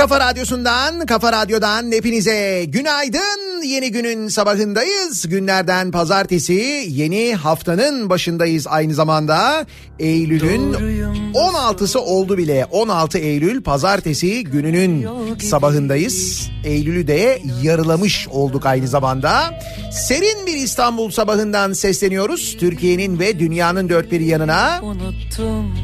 [0.00, 3.62] kafa radyosundan, kafa radyodan hepinize günaydın.
[3.62, 5.28] Yeni günün sabahındayız.
[5.28, 9.66] Günlerden pazartesi, yeni haftanın başındayız aynı zamanda.
[9.98, 10.72] Eylül'ün
[11.34, 12.64] 16'sı oldu bile.
[12.70, 16.48] 16 Eylül pazartesi gününün sabahındayız.
[16.64, 19.60] Eylül'ü de yarılamış olduk aynı zamanda.
[19.92, 22.56] Serin bir İstanbul sabahından sesleniyoruz.
[22.60, 24.80] Türkiye'nin ve dünyanın dört bir yanına.
[24.82, 25.74] Unuttum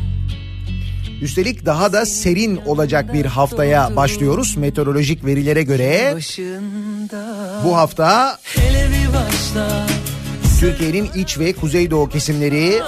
[1.23, 4.57] Üstelik daha da serin olacak bir haftaya başlıyoruz.
[4.57, 6.17] Meteorolojik verilere göre
[7.65, 8.39] bu hafta
[10.61, 12.83] Türkiye'nin iç ve kuzeydoğu kesimleri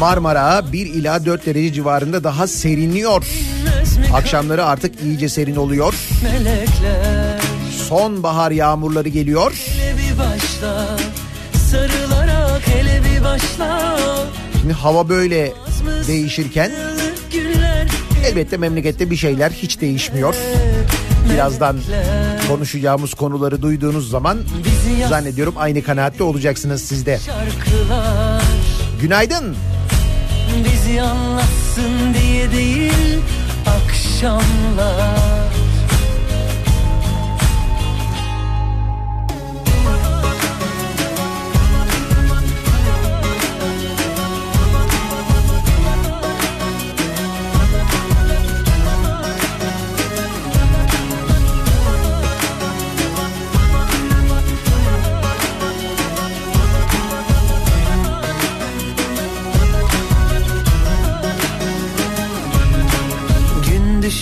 [0.00, 3.24] Marmara 1 ila 4 derece civarında daha serinliyor.
[4.14, 5.94] Akşamları artık iyice serin oluyor.
[7.88, 9.52] Sonbahar yağmurları geliyor.
[14.60, 15.52] Şimdi hava böyle
[16.08, 16.72] değişirken
[18.26, 20.34] elbette memlekette bir şeyler hiç değişmiyor.
[21.34, 21.76] Birazdan
[22.48, 24.38] konuşacağımız konuları duyduğunuz zaman
[25.08, 27.18] zannediyorum aynı kanaatte olacaksınız siz de.
[27.18, 28.42] şarkılar
[29.00, 29.56] Günaydın.
[30.64, 33.18] Bizi anlatsın diye değil
[33.66, 35.55] akşamlar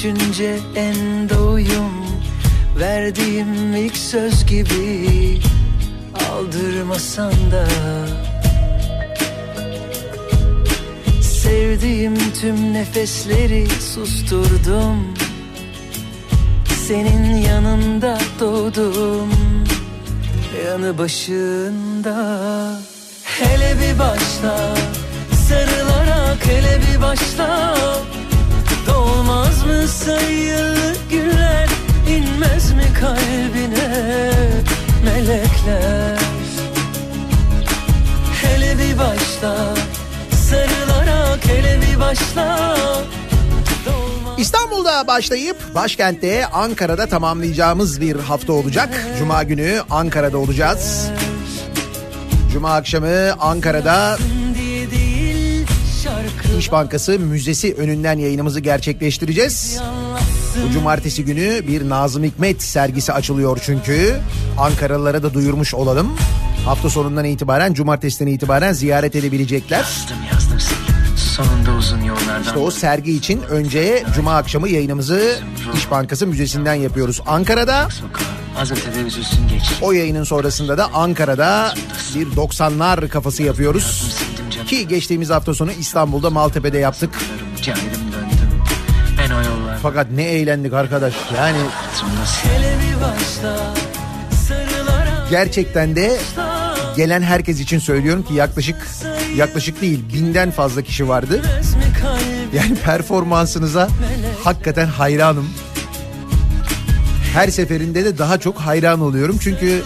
[0.05, 1.93] düşünce en doyum
[2.79, 5.41] Verdiğim ilk söz gibi
[6.31, 7.67] Aldırmasan da.
[11.23, 15.15] Sevdiğim tüm nefesleri susturdum.
[16.87, 19.31] Senin yanında doğdum.
[20.67, 22.17] Yanı başında.
[23.25, 24.75] Hele bir başla.
[25.49, 27.75] Sarılarak hele bir başla
[29.05, 31.69] Dolmaz mı sayılı günler
[32.09, 34.31] inmez mi kalbine
[35.05, 36.19] melekler
[38.43, 39.75] Hele bir başla
[40.49, 42.77] Sarılarak hele bir başla
[44.39, 49.07] İstanbul'da başlayıp başkentte Ankara'da tamamlayacağımız bir hafta olacak.
[49.19, 51.09] Cuma günü Ankara'da olacağız.
[52.53, 54.19] Cuma akşamı Ankara'da
[56.65, 59.81] İş Bankası Müzesi önünden yayınımızı gerçekleştireceğiz.
[60.67, 64.17] Bu cumartesi günü bir Nazım Hikmet sergisi açılıyor çünkü.
[64.59, 66.17] Ankaralılara da duyurmuş olalım.
[66.65, 69.79] hafta sonundan itibaren cumartesiden itibaren ziyaret edebilecekler.
[69.79, 70.81] Yazdım yazdım sil.
[71.17, 72.43] Sonunda uzun yollardan.
[72.43, 75.39] İşte o sergi için önce cuma akşamı yayınımızı
[75.77, 77.21] İş Bankası Müzesi'nden yapıyoruz.
[77.27, 77.89] Ankara'da
[79.83, 81.75] o yayının sonrasında da Ankara'da
[82.15, 84.15] bir 90'lar kafası yapıyoruz.
[84.67, 87.11] Ki geçtiğimiz hafta sonu İstanbul'da Maltepe'de yaptık.
[89.83, 91.15] Fakat ne eğlendik arkadaş.
[91.37, 91.59] Yani
[95.31, 96.19] gerçekten de
[96.97, 98.77] gelen herkes için söylüyorum ki yaklaşık
[99.37, 101.43] yaklaşık değil binden fazla kişi vardı.
[102.55, 103.89] Yani performansınıza
[104.45, 105.51] hakikaten hayranım.
[107.35, 109.39] Her seferinde de daha çok hayran oluyorum.
[109.41, 109.83] Çünkü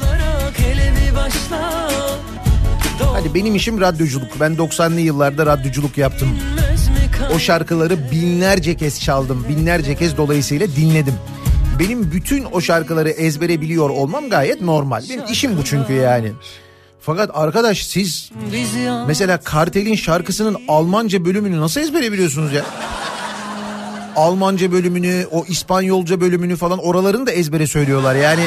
[3.28, 4.40] hani benim işim radyoculuk.
[4.40, 6.28] Ben 90'lı yıllarda radyoculuk yaptım.
[7.34, 9.46] O şarkıları binlerce kez çaldım.
[9.48, 11.14] Binlerce kez dolayısıyla dinledim.
[11.78, 15.02] Benim bütün o şarkıları ezbere biliyor olmam gayet normal.
[15.10, 16.32] Benim işim bu çünkü yani.
[17.00, 18.30] Fakat arkadaş siz
[19.06, 22.64] mesela Kartel'in şarkısının Almanca bölümünü nasıl ezbere biliyorsunuz ya?
[24.16, 28.14] Almanca bölümünü, o İspanyolca bölümünü falan oralarını da ezbere söylüyorlar.
[28.14, 28.42] Yani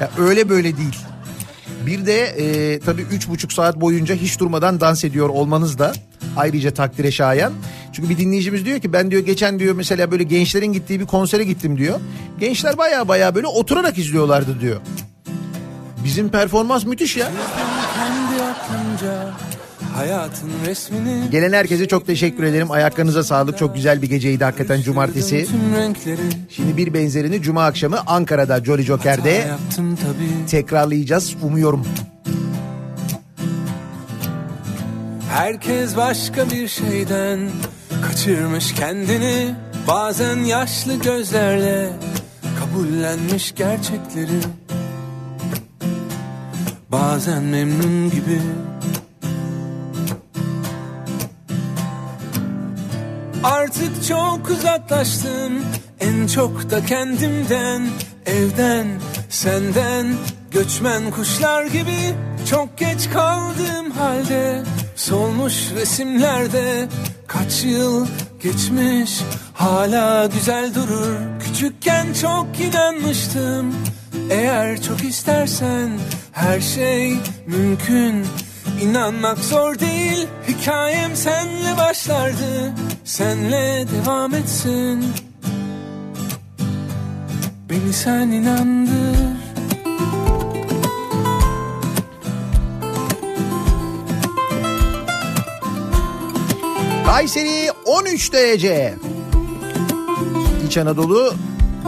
[0.00, 0.96] ya öyle böyle değil.
[1.86, 5.92] Bir de e, tabii üç buçuk saat boyunca hiç durmadan dans ediyor olmanız da
[6.36, 7.52] ayrıca takdire şayan.
[7.92, 11.44] Çünkü bir dinleyicimiz diyor ki ben diyor geçen diyor mesela böyle gençlerin gittiği bir konsere
[11.44, 12.00] gittim diyor.
[12.40, 14.80] Gençler baya baya böyle oturarak izliyorlardı diyor.
[16.04, 17.30] Bizim performans müthiş ya.
[20.00, 22.70] Hayatın resmini Gelen herkese çok teşekkür ederim.
[22.70, 23.58] Ayaklarınıza sağlık.
[23.58, 25.46] Çok güzel bir geceydi hakikaten cumartesi.
[26.50, 29.44] Şimdi bir benzerini cuma akşamı Ankara'da Jolly Joker'de
[30.50, 31.86] tekrarlayacağız umuyorum.
[35.40, 37.50] herkes başka bir şeyden
[38.06, 39.54] kaçırmış kendini
[39.88, 41.90] bazen yaşlı gözlerle
[42.58, 44.40] kabullenmiş gerçekleri
[46.92, 48.40] bazen memnun gibi
[53.44, 55.52] Artık çok uzaklaştım.
[56.00, 57.88] En çok da kendimden
[58.26, 58.86] evden
[59.28, 60.14] senden.
[60.50, 62.14] Göçmen kuşlar gibi
[62.50, 64.62] çok geç kaldığım halde.
[64.96, 66.88] Solmuş resimlerde
[67.26, 68.06] kaç yıl
[68.42, 69.20] geçmiş
[69.54, 71.16] hala güzel durur.
[71.44, 73.74] Küçükken çok inanmıştım.
[74.30, 75.90] Eğer çok istersen
[76.32, 77.16] her şey
[77.46, 78.26] mümkün
[78.80, 85.04] İnanmak zor değil Hikayem senle başlardı Senle devam etsin
[87.70, 89.40] Beni sen inandır
[97.20, 98.94] Kayseri 13 derece.
[100.66, 101.34] İç Anadolu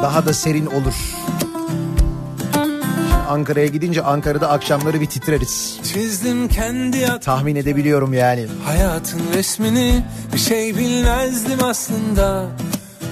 [0.03, 1.22] daha da serin olur.
[3.33, 5.81] Ankara'ya gidince Ankara'da akşamları bir titreriz.
[5.93, 8.47] Çizdim kendi at Tahmin edebiliyorum yani.
[8.65, 12.47] Hayatın resmini Bir şey bilmezdim aslında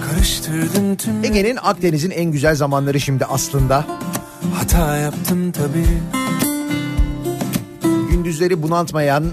[0.09, 3.85] Karıştırdım tüm Ege'nin Akdeniz'in en güzel zamanları şimdi aslında.
[4.55, 5.87] Hata yaptım tabii
[8.11, 9.25] Gündüzleri bunaltmayan,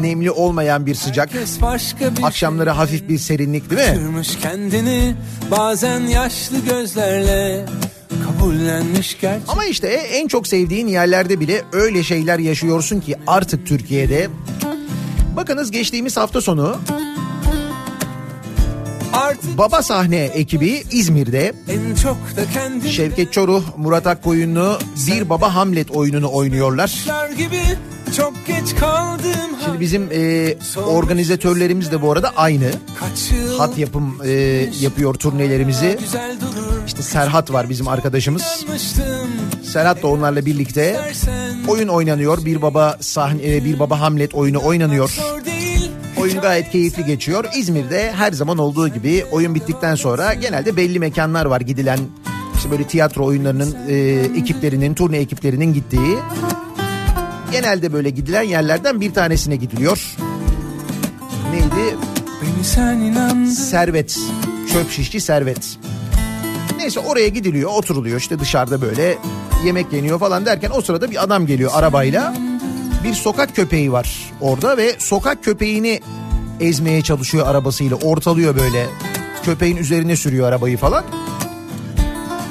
[0.00, 1.30] nemli olmayan bir sıcak.
[1.34, 4.22] Bir Akşamları hafif bir serinlik değil mi?
[4.42, 5.14] Kendini
[5.50, 7.66] bazen yaşlı gözlerle
[8.40, 9.48] kabullenmiş gerçek.
[9.48, 14.28] Ama işte en çok sevdiğin yerlerde bile öyle şeyler yaşıyorsun ki artık Türkiye'de.
[15.36, 16.76] Bakınız geçtiğimiz hafta sonu
[19.12, 21.54] Artık Baba Sahne ekibi İzmir'de
[22.90, 27.04] Şevket Çoruh, Murat Akkoyunlu Bir Baba Hamlet oyununu oynuyorlar.
[27.36, 27.60] gibi
[28.16, 29.50] çok geç kaldım.
[29.64, 30.54] Şimdi bizim e,
[30.86, 32.70] organizatörlerimiz de bu arada aynı.
[33.58, 34.30] Hat yapım e,
[34.80, 35.98] yapıyor turnelerimizi.
[36.90, 38.66] İşte Serhat var bizim arkadaşımız.
[39.62, 41.00] Serhat da onlarla birlikte
[41.68, 42.44] oyun oynanıyor.
[42.44, 45.18] Bir baba sahne e, bir baba Hamlet oyunu oynanıyor.
[46.20, 47.44] Oyun gayet keyifli geçiyor.
[47.56, 51.98] İzmir'de her zaman olduğu gibi oyun bittikten sonra genelde belli mekanlar var gidilen
[52.56, 53.94] işte böyle tiyatro oyunlarının e,
[54.38, 56.18] ekiplerinin, turne ekiplerinin gittiği.
[57.52, 60.16] Genelde böyle gidilen yerlerden bir tanesine gidiliyor.
[61.50, 61.96] Neydi?
[63.46, 64.18] Servet.
[64.72, 65.78] Çöp şişçi Servet.
[66.80, 69.18] Neyse oraya gidiliyor, oturuluyor işte dışarıda böyle
[69.64, 72.34] yemek yeniyor falan derken o sırada bir adam geliyor arabayla.
[73.04, 76.00] Bir sokak köpeği var orada ve sokak köpeğini
[76.60, 77.96] ezmeye çalışıyor arabasıyla.
[77.96, 78.86] Ortalıyor böyle.
[79.42, 81.04] Köpeğin üzerine sürüyor arabayı falan.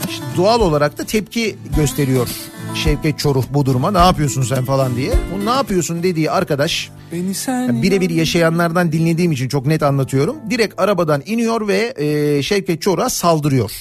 [0.09, 2.27] İşte doğal olarak da tepki gösteriyor
[2.75, 3.91] Şevket Çoruh bu duruma.
[3.91, 5.12] Ne yapıyorsun sen falan diye.
[5.36, 6.89] Bu ne yapıyorsun dediği arkadaş
[7.48, 10.36] yani birebir yaşayanlardan dinlediğim için çok net anlatıyorum.
[10.50, 13.71] Direkt arabadan iniyor ve e, Şevket Çoruh'a saldırıyor.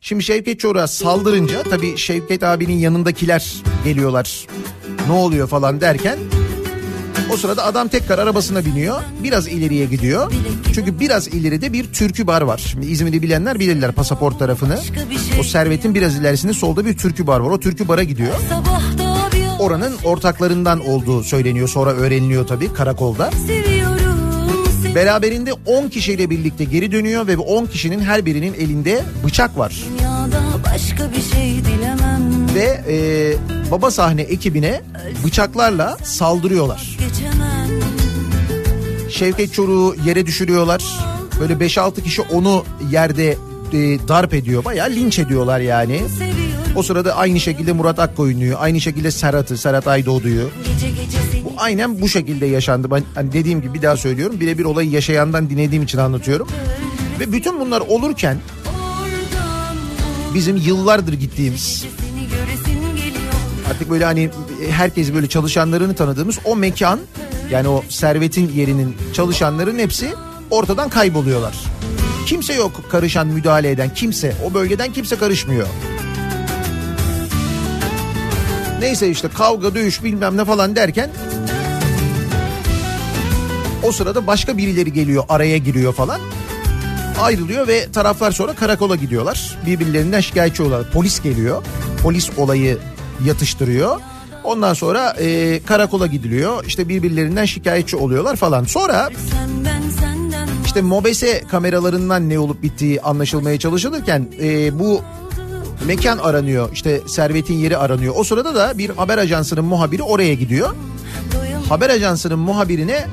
[0.00, 4.46] Şimdi Şevket Çoruh'a saldırınca tabii Şevket abinin yanındakiler geliyorlar.
[5.06, 6.18] ne oluyor falan derken
[7.32, 9.02] o sırada adam tekrar arabasına biniyor.
[9.22, 10.32] Biraz ileriye gidiyor.
[10.74, 12.58] Çünkü biraz ileride bir türkü bar var.
[12.70, 14.78] Şimdi İzmir'i bilenler bilirler pasaport tarafını.
[15.40, 17.50] O servetin biraz ilerisinde solda bir türkü bar var.
[17.50, 18.34] O türkü bara gidiyor.
[19.58, 21.68] Oranın ortaklarından olduğu söyleniyor.
[21.68, 23.30] Sonra öğreniliyor tabii karakolda.
[23.30, 23.77] seviyorum
[24.94, 29.82] Beraberinde 10 kişiyle birlikte geri dönüyor ve bu 10 kişinin her birinin elinde bıçak var.
[29.98, 30.40] Dünyada
[30.72, 34.80] başka bir şey dilemem Ve e, baba sahne ekibine
[35.24, 36.98] bıçaklarla saldırıyorlar.
[39.10, 40.84] Şevket Çoruk'u yere düşürüyorlar.
[41.40, 43.30] Böyle 5-6 kişi onu yerde
[43.72, 44.64] e, darp ediyor.
[44.64, 46.00] Bayağı linç ediyorlar yani.
[46.76, 50.50] O sırada aynı şekilde Murat Akkoyunlu'yu, aynı şekilde Serhat'ı, Serhat Aydoğdu'yu.
[50.64, 50.97] Gece
[51.58, 52.90] aynen bu şekilde yaşandı.
[52.90, 54.40] Ben hani dediğim gibi bir daha söylüyorum.
[54.40, 56.48] Birebir olayı yaşayandan dinlediğim için anlatıyorum.
[57.20, 58.38] Ve bütün bunlar olurken
[60.34, 61.84] bizim yıllardır gittiğimiz
[63.70, 64.30] artık böyle hani
[64.70, 67.00] herkes böyle çalışanlarını tanıdığımız o mekan
[67.50, 70.08] yani o servetin yerinin çalışanların hepsi
[70.50, 71.54] ortadan kayboluyorlar.
[72.26, 75.66] Kimse yok karışan müdahale eden kimse o bölgeden kimse karışmıyor.
[78.80, 81.10] Neyse işte kavga dövüş bilmem ne falan derken
[83.82, 86.20] o sırada başka birileri geliyor araya giriyor falan
[87.20, 89.58] ayrılıyor ve taraflar sonra karakola gidiyorlar.
[89.66, 90.90] Birbirlerinden şikayetçi oluyorlar.
[90.92, 91.62] Polis geliyor.
[92.02, 92.78] Polis olayı
[93.24, 94.00] yatıştırıyor.
[94.44, 96.64] Ondan sonra e, karakola gidiliyor.
[96.64, 98.64] İşte birbirlerinden şikayetçi oluyorlar falan.
[98.64, 99.10] Sonra
[100.66, 105.00] işte mobese kameralarından ne olup bittiği anlaşılmaya çalışılırken e, bu
[105.86, 106.72] mekan aranıyor.
[106.72, 108.14] İşte servetin yeri aranıyor.
[108.16, 110.70] O sırada da bir haber ajansının muhabiri oraya gidiyor.
[111.68, 113.06] Haber ajansının muhabirine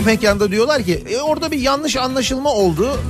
[0.00, 3.00] o mekanda diyorlar ki e, orada bir yanlış anlaşılma oldu.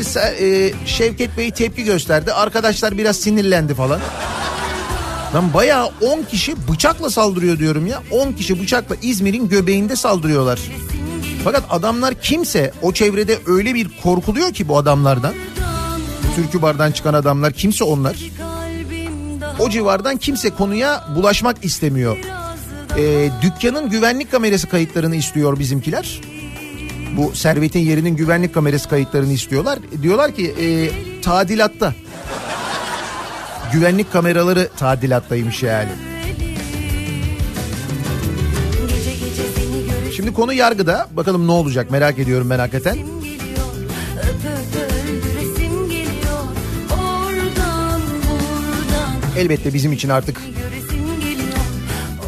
[0.00, 2.32] İşte e, Şevket Bey tepki gösterdi.
[2.32, 4.00] Arkadaşlar biraz sinirlendi falan.
[5.34, 8.02] Lan bayağı 10 kişi bıçakla saldırıyor diyorum ya.
[8.10, 10.60] 10 kişi bıçakla İzmir'in göbeğinde saldırıyorlar.
[11.44, 15.34] Fakat adamlar kimse o çevrede öyle bir korkuluyor ki bu adamlardan.
[16.36, 18.16] Türkü bardan çıkan adamlar kimse onlar.
[19.58, 22.35] O civardan kimse konuya bulaşmak istemiyor.
[22.98, 26.20] Ee, dükkanın güvenlik kamerası kayıtlarını istiyor bizimkiler.
[27.16, 29.78] Bu servetin yerinin güvenlik kamerası kayıtlarını istiyorlar.
[30.02, 30.66] Diyorlar ki e,
[31.22, 31.94] tadilatta.
[33.72, 35.90] Güvenlik kameraları tadilattaymış yani.
[40.16, 41.08] Şimdi konu yargıda.
[41.12, 42.98] Bakalım ne olacak merak ediyorum ben hakikaten.
[49.36, 50.40] Elbette bizim için artık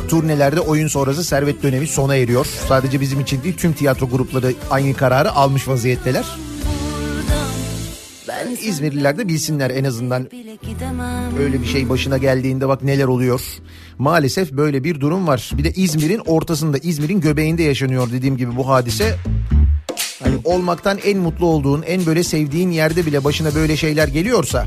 [0.09, 2.47] turnelerde oyun sonrası servet dönemi sona eriyor.
[2.69, 6.25] Sadece bizim için değil tüm tiyatro grupları aynı kararı almış vaziyetteler.
[8.29, 13.05] Ben İzmirliler de bilsinler en azından bile gidemem öyle bir şey başına geldiğinde bak neler
[13.05, 13.41] oluyor.
[13.99, 15.51] Maalesef böyle bir durum var.
[15.59, 19.17] Bir de İzmir'in ortasında, İzmir'in göbeğinde yaşanıyor dediğim gibi bu hadise.
[20.23, 24.67] Hani olmaktan en mutlu olduğun, en böyle sevdiğin yerde bile başına böyle şeyler geliyorsa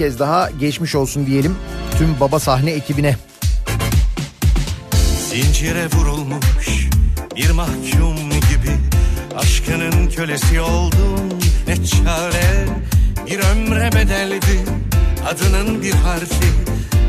[0.00, 1.56] kez daha geçmiş olsun diyelim
[1.98, 3.16] tüm baba sahne ekibine.
[5.30, 6.88] Zincire vurulmuş
[7.36, 8.76] bir mahkum gibi
[9.36, 11.28] Aşkının kölesi oldum
[11.68, 12.66] ne çare
[13.26, 14.64] Bir ömre bedeldi
[15.28, 16.48] adının bir harfi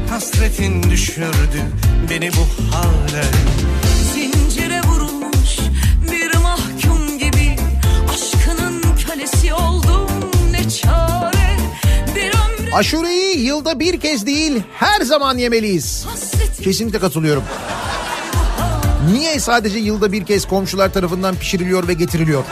[0.09, 1.61] Hasretin düşürdü
[2.09, 3.25] beni bu hale
[4.13, 5.57] Zincire vurulmuş
[6.11, 7.55] bir mahkum gibi
[8.13, 9.70] Aşkının kölesi oldum
[12.73, 16.05] Aşureyi yılda bir kez değil her zaman yemeliyiz.
[16.63, 17.43] Kesinlikle katılıyorum.
[19.13, 22.43] Niye sadece yılda bir kez komşular tarafından pişiriliyor ve getiriliyor?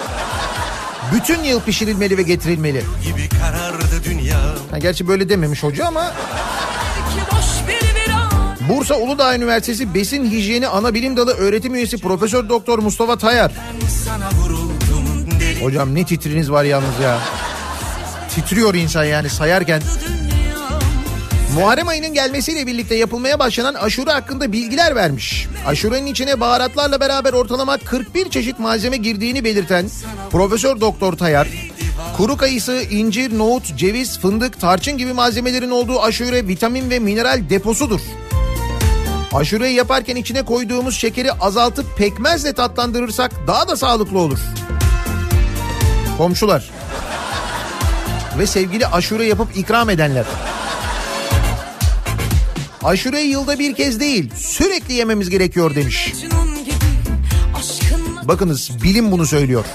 [1.14, 2.84] Bütün yıl pişirilmeli ve getirilmeli.
[3.04, 4.40] gibi karardı dünya
[4.72, 6.14] Ha, gerçi böyle dememiş hoca ama
[8.70, 13.52] Bursa Uludağ Üniversitesi Besin Hijyeni Ana Bilim Dalı öğretim üyesi Profesör Doktor Mustafa Tayar.
[15.62, 17.20] Hocam ne titriniz var yalnız ya.
[18.36, 19.82] Titriyor insan yani sayarken.
[21.56, 25.48] Muharrem ayının gelmesiyle birlikte yapılmaya başlanan aşure hakkında bilgiler vermiş.
[25.66, 29.90] Aşurenin içine baharatlarla beraber ortalama 41 çeşit malzeme girdiğini belirten
[30.32, 31.48] Profesör Doktor Tayar,
[32.18, 38.02] kuru kayısı, incir, nohut, ceviz, fındık, tarçın gibi malzemelerin olduğu aşure vitamin ve mineral deposudur.
[39.34, 44.40] Aşureyi yaparken içine koyduğumuz şekeri azaltıp pekmezle tatlandırırsak daha da sağlıklı olur.
[46.18, 46.79] Komşular.
[48.40, 50.26] Ve sevgili aşure yapıp ikram edenler.
[52.84, 56.14] Aşureyi yılda bir kez değil sürekli yememiz gerekiyor demiş.
[58.24, 59.66] Bakınız bilim bunu söylüyor.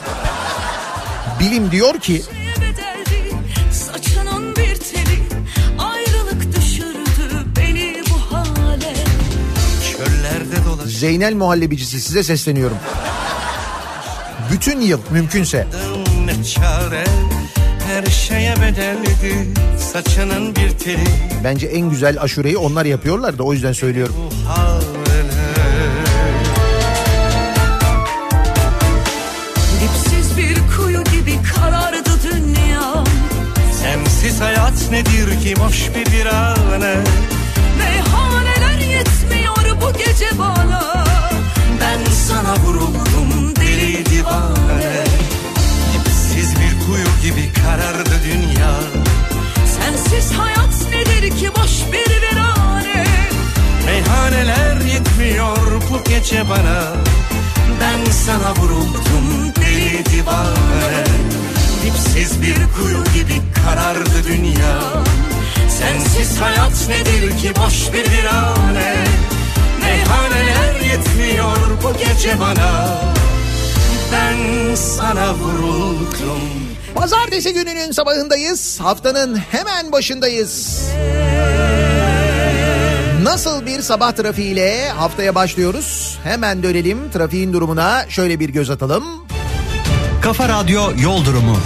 [1.40, 3.37] Bilim diyor ki şeye bedeldi
[3.73, 5.18] Saçının bir teli
[5.78, 8.94] Ayrılık düşürdü beni bu hale
[9.92, 12.76] Çöllerde dolaş Zeynel muhallebicisi size sesleniyorum.
[14.52, 15.66] Bütün yıl mümkünse
[16.25, 17.04] ne çare
[17.95, 19.49] Her şeye bedeldi
[19.79, 21.05] Saçının bir teli
[21.45, 24.15] bence en güzel aşureyi onlar yapıyorlar da o yüzden söylüyorum.
[29.83, 33.05] Dipsiz bir kuyu gibi karardı dünya.
[33.83, 36.95] Sensiz hayat nedir ki boş bir virane?
[37.79, 41.05] Meyhaneler yetmiyor bu gece bana.
[41.81, 43.24] Ben sana vuruldum
[47.25, 48.73] gibi karardı dünya.
[49.66, 53.07] Sensiz hayat nedir ki boş bir virane
[53.87, 55.57] Meyhaneler yetmiyor
[55.90, 56.92] bu gece bana.
[57.81, 61.05] Ben sana vuruldum deli divane.
[61.85, 64.79] Dipsiz bir kuyu gibi karardı dünya.
[65.68, 68.94] Sensiz hayat nedir ki boş bir virane
[69.83, 73.13] Meyhaneler yetmiyor bu gece bana
[74.14, 76.40] Ben sana vuruldum
[76.94, 78.81] Pazartesi gününün sabahındayız.
[78.81, 80.83] Haftanın hemen başındayız.
[83.22, 86.18] Nasıl bir sabah trafiğiyle haftaya başlıyoruz?
[86.24, 89.05] Hemen dönelim trafiğin durumuna şöyle bir göz atalım.
[90.22, 91.57] Kafa Radyo Yol Durumu.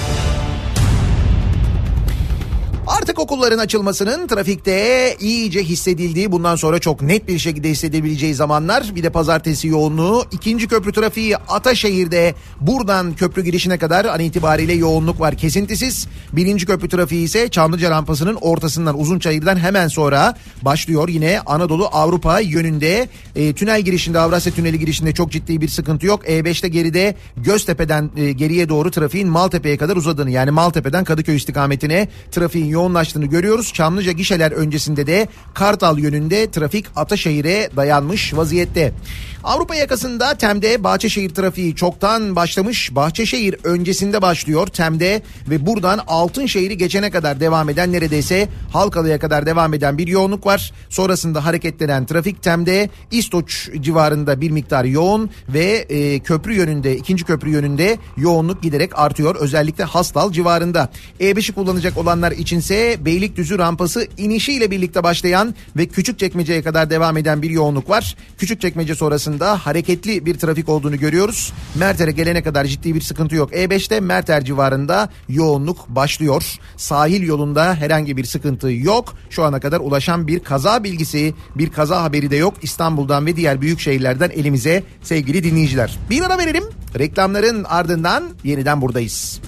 [2.88, 8.92] Artık okulların açılmasının trafikte iyice hissedildiği bundan sonra çok net bir şekilde hissedebileceği zamanlar.
[8.94, 10.24] Bir de pazartesi yoğunluğu.
[10.33, 16.07] ikinci köprü trafiği Ataşehir'de buradan köprü girişine kadar an itibariyle yoğunluk var kesintisiz.
[16.33, 21.09] Birinci köprü trafiği ise Çamlıca rampasının ortasından Uzunçayır'dan hemen sonra başlıyor.
[21.09, 26.29] Yine Anadolu Avrupa yönünde e, tünel girişinde Avrasya Tüneli girişinde çok ciddi bir sıkıntı yok.
[26.29, 32.77] E5'te geride Göztepe'den e, geriye doğru trafiğin Maltepe'ye kadar uzadığını yani Maltepe'den Kadıköy istikametine trafiğin
[32.78, 33.72] yoğunlaştığını görüyoruz.
[33.72, 38.92] Çamlıca gişeler öncesinde de Kartal yönünde trafik Ataşehir'e dayanmış vaziyette.
[39.44, 42.94] Avrupa yakasında Tem'de Bahçeşehir trafiği çoktan başlamış.
[42.94, 49.74] Bahçeşehir öncesinde başlıyor Tem'de ve buradan Altınşehir'i geçene kadar devam eden neredeyse Halkalı'ya kadar devam
[49.74, 50.72] eden bir yoğunluk var.
[50.88, 57.50] Sonrasında hareketlenen trafik Tem'de İstoç civarında bir miktar yoğun ve e, köprü yönünde ikinci köprü
[57.50, 59.36] yönünde yoğunluk giderek artıyor.
[59.36, 60.90] Özellikle Hastal civarında.
[61.20, 62.32] E5'i kullanacak olanlar
[62.68, 68.16] içinse Beylikdüzü rampası inişiyle birlikte başlayan ve Küçükçekmece'ye kadar devam eden bir yoğunluk var.
[68.38, 71.52] Küçükçekmece sonrasında hareketli bir trafik olduğunu görüyoruz.
[71.74, 73.52] Merter'e gelene kadar ciddi bir sıkıntı yok.
[73.52, 76.44] E5'te Merter civarında yoğunluk başlıyor.
[76.76, 79.14] Sahil yolunda herhangi bir sıkıntı yok.
[79.31, 82.54] Şu ana kadar ulaşan bir kaza bilgisi, bir kaza haberi de yok.
[82.62, 85.98] İstanbul'dan ve diğer büyük şehirlerden elimize sevgili dinleyiciler.
[86.11, 86.64] Bir ara verelim.
[86.98, 89.40] Reklamların ardından yeniden buradayız.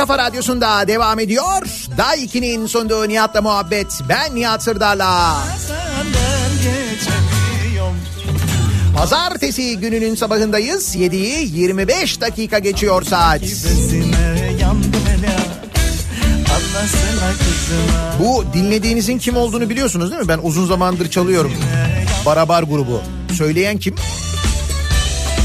[0.00, 1.62] Kafa radyosunda devam ediyor.
[1.98, 4.00] Day 2'nin sunduğu Nihat'la muhabbet.
[4.08, 5.36] Ben Nihat Sırdar'la.
[8.96, 10.96] Pazartesi gününün sabahındayız.
[10.96, 13.40] 7'yi 25 dakika geçiyor saat.
[18.18, 20.28] Bu dinlediğinizin kim olduğunu biliyorsunuz değil mi?
[20.28, 21.52] Ben uzun zamandır çalıyorum.
[22.26, 23.00] Barabar grubu.
[23.38, 23.94] Söyleyen kim?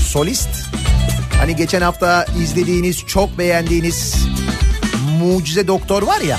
[0.07, 0.64] Solist.
[1.45, 4.27] Hani geçen hafta izlediğiniz, çok beğendiğiniz
[5.19, 6.37] Mucize Doktor var ya.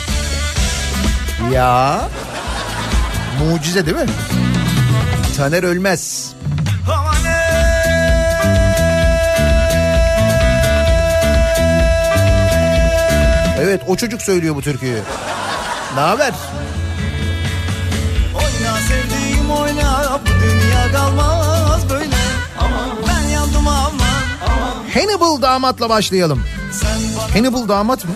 [1.52, 2.00] Ya.
[3.38, 4.06] Mucize değil mi?
[5.36, 6.34] Taner Ölmez.
[13.60, 15.02] Evet o çocuk söylüyor bu türküyü.
[15.94, 16.32] Ne haber?
[18.34, 21.55] Oyna sevdiğim oyna Bu dünya kalmaz
[24.96, 26.42] Hannibal damatla başlayalım.
[27.32, 28.10] Hannibal damat mı?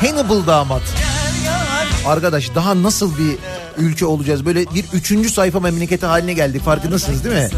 [0.00, 0.82] Hannibal damat.
[2.06, 3.36] Arkadaş daha nasıl bir
[3.78, 4.46] ülke olacağız?
[4.46, 6.62] Böyle bir üçüncü sayfa memleketi haline geldik.
[6.62, 7.48] Farkındasınız değil mi?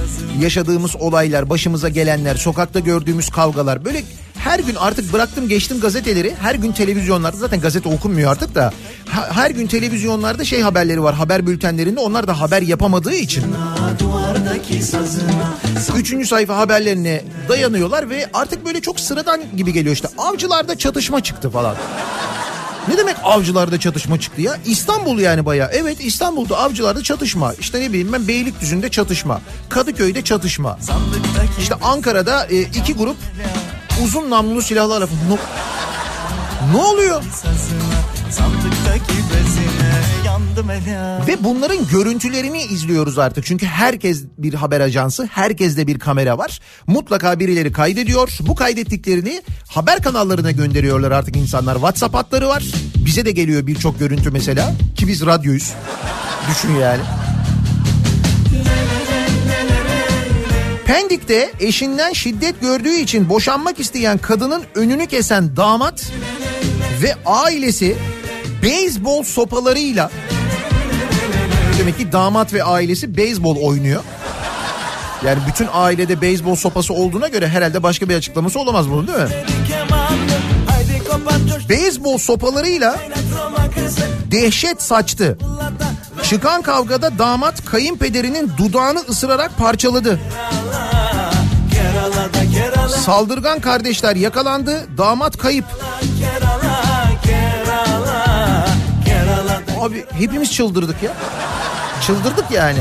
[0.40, 3.84] Yaşadığımız olaylar, başımıza gelenler, sokakta gördüğümüz kavgalar.
[3.84, 4.02] Böyle
[4.48, 6.34] her gün artık bıraktım geçtim gazeteleri.
[6.40, 8.72] Her gün televizyonlarda zaten gazete okunmuyor artık da.
[9.10, 12.00] Her gün televizyonlarda şey haberleri var haber bültenlerinde.
[12.00, 13.44] Onlar da haber yapamadığı için.
[15.96, 20.08] Üçüncü sayfa haberlerine dayanıyorlar ve artık böyle çok sıradan gibi geliyor işte.
[20.18, 21.76] Avcılarda çatışma çıktı falan.
[22.88, 24.56] Ne demek avcılarda çatışma çıktı ya?
[24.66, 25.70] İstanbul yani bayağı.
[25.72, 27.54] Evet İstanbul'da avcılarda çatışma.
[27.60, 29.40] İşte ne bileyim ben Beylikdüzü'nde çatışma.
[29.68, 30.78] Kadıköy'de çatışma.
[31.60, 33.16] İşte Ankara'da e, iki grup
[34.04, 35.06] uzun namlulu silahlarla...
[35.06, 35.36] Ne,
[36.72, 37.22] ne oluyor?
[41.26, 43.46] Ve bunların görüntülerini izliyoruz artık.
[43.46, 46.60] Çünkü herkes bir haber ajansı, herkeste bir kamera var.
[46.86, 48.38] Mutlaka birileri kaydediyor.
[48.40, 51.74] Bu kaydettiklerini haber kanallarına gönderiyorlar artık insanlar.
[51.74, 52.64] WhatsApp hatları var.
[52.96, 54.72] Bize de geliyor birçok görüntü mesela.
[54.96, 55.72] Ki biz radyoyuz.
[56.50, 57.02] Düşün yani.
[60.88, 66.12] Pendik'te eşinden şiddet gördüğü için boşanmak isteyen kadının önünü kesen damat
[67.02, 67.96] ve ailesi
[68.62, 70.10] beyzbol sopalarıyla
[71.78, 74.02] demek ki damat ve ailesi beyzbol oynuyor.
[75.24, 79.28] Yani bütün ailede beyzbol sopası olduğuna göre herhalde başka bir açıklaması olamaz bunun değil mi?
[81.68, 82.96] Beyzbol sopalarıyla
[84.30, 85.38] dehşet saçtı.
[86.28, 90.20] Çıkan kavgada damat kayınpederinin dudağını ısırarak parçaladı.
[92.88, 95.64] Saldırgan kardeşler yakalandı, damat kayıp.
[99.80, 101.12] Abi hepimiz çıldırdık ya.
[102.06, 102.78] Çıldırdık yani.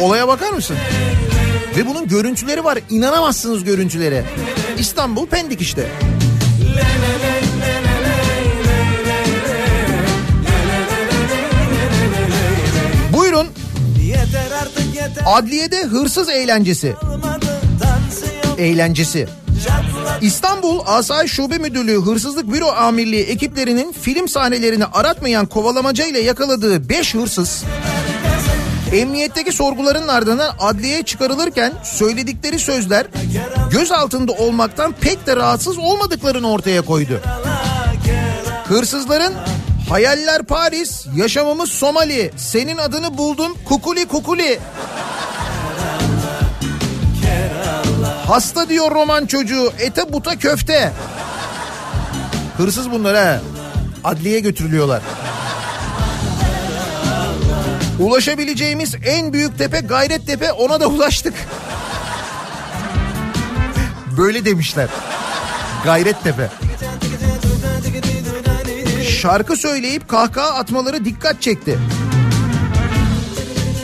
[0.00, 0.76] Olaya bakar mısın?
[1.76, 2.78] Ve bunun görüntüleri var.
[2.90, 4.24] İnanamazsınız görüntülere.
[4.78, 5.88] İstanbul Pendik işte.
[6.60, 7.49] Buyurun
[15.26, 16.94] adliyede hırsız eğlencesi.
[18.58, 19.28] Eğlencesi.
[20.20, 27.14] İstanbul Asayiş Şube Müdürlüğü Hırsızlık Büro Amirliği ekiplerinin film sahnelerini aratmayan kovalamaca ile yakaladığı 5
[27.14, 27.64] hırsız
[28.92, 33.06] emniyetteki sorguların ardından adliyeye çıkarılırken söyledikleri sözler
[33.70, 37.20] göz altında olmaktan pek de rahatsız olmadıklarını ortaya koydu.
[38.64, 39.34] Hırsızların
[39.90, 44.58] hayaller Paris, yaşamımız Somali, senin adını buldum kukuli kukuli.
[48.26, 50.92] Hasta diyor roman çocuğu ete buta köfte.
[52.56, 53.40] Hırsız bunlar ha.
[54.04, 55.02] Adliye götürülüyorlar.
[57.98, 61.34] Ulaşabileceğimiz en büyük tepe Gayrettepe ona da ulaştık.
[64.16, 64.88] Böyle demişler.
[65.84, 66.69] Gayrettepe.
[69.20, 71.78] Şarkı söyleyip kahkaha atmaları dikkat çekti.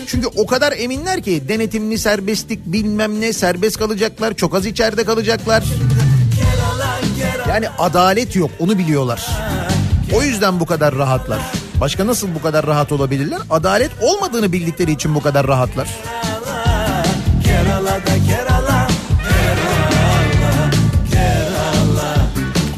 [0.07, 5.65] Çünkü o kadar eminler ki denetimli serbestlik bilmem ne serbest kalacaklar çok az içeride kalacaklar.
[7.49, 9.27] Yani adalet yok onu biliyorlar.
[10.15, 11.41] O yüzden bu kadar rahatlar.
[11.81, 13.39] Başka nasıl bu kadar rahat olabilirler?
[13.51, 15.89] Adalet olmadığını bildikleri için bu kadar rahatlar.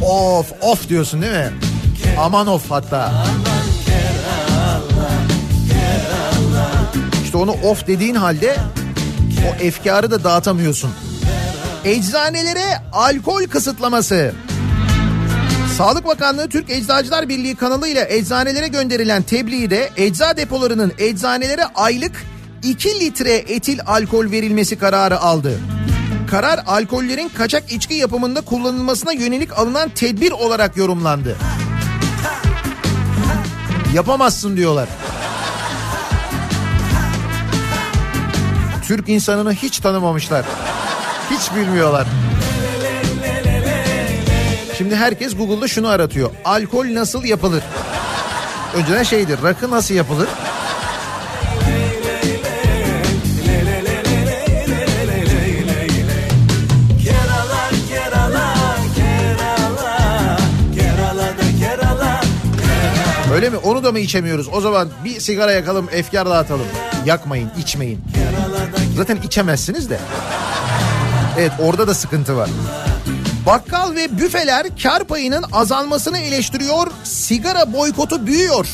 [0.03, 1.68] Of of diyorsun değil mi?
[2.19, 3.13] Aman of hatta.
[7.25, 8.57] İşte onu of dediğin halde
[9.49, 10.91] o efkarı da dağıtamıyorsun.
[11.85, 14.33] Eczanelere alkol kısıtlaması.
[15.77, 22.25] Sağlık Bakanlığı Türk Eczacılar Birliği kanalıyla eczanelere gönderilen tebliğde ecza depolarının eczanelere aylık
[22.63, 25.59] 2 litre etil alkol verilmesi kararı aldı.
[26.31, 31.37] Karar alkollerin kaçak içki yapımında kullanılmasına yönelik alınan tedbir olarak yorumlandı.
[33.95, 34.89] Yapamazsın diyorlar.
[38.87, 40.45] Türk insanını hiç tanımamışlar.
[41.31, 42.07] Hiç bilmiyorlar.
[44.79, 46.31] Şimdi herkes Google'da şunu aratıyor.
[46.45, 47.63] Alkol nasıl yapılır?
[48.75, 50.29] Önceden şeydir rakı nasıl yapılır?
[63.39, 63.57] Öyle mi?
[63.57, 64.49] Onu da mı içemiyoruz?
[64.53, 66.67] O zaman bir sigara yakalım, efkar dağıtalım.
[67.07, 68.01] Yakmayın, içmeyin.
[68.97, 69.99] Zaten içemezsiniz de.
[71.39, 72.51] Evet orada da sıkıntı var.
[73.47, 76.87] Bakkal ve büfeler kar payının azalmasını eleştiriyor.
[77.05, 78.67] Sigara boykotu büyüyor.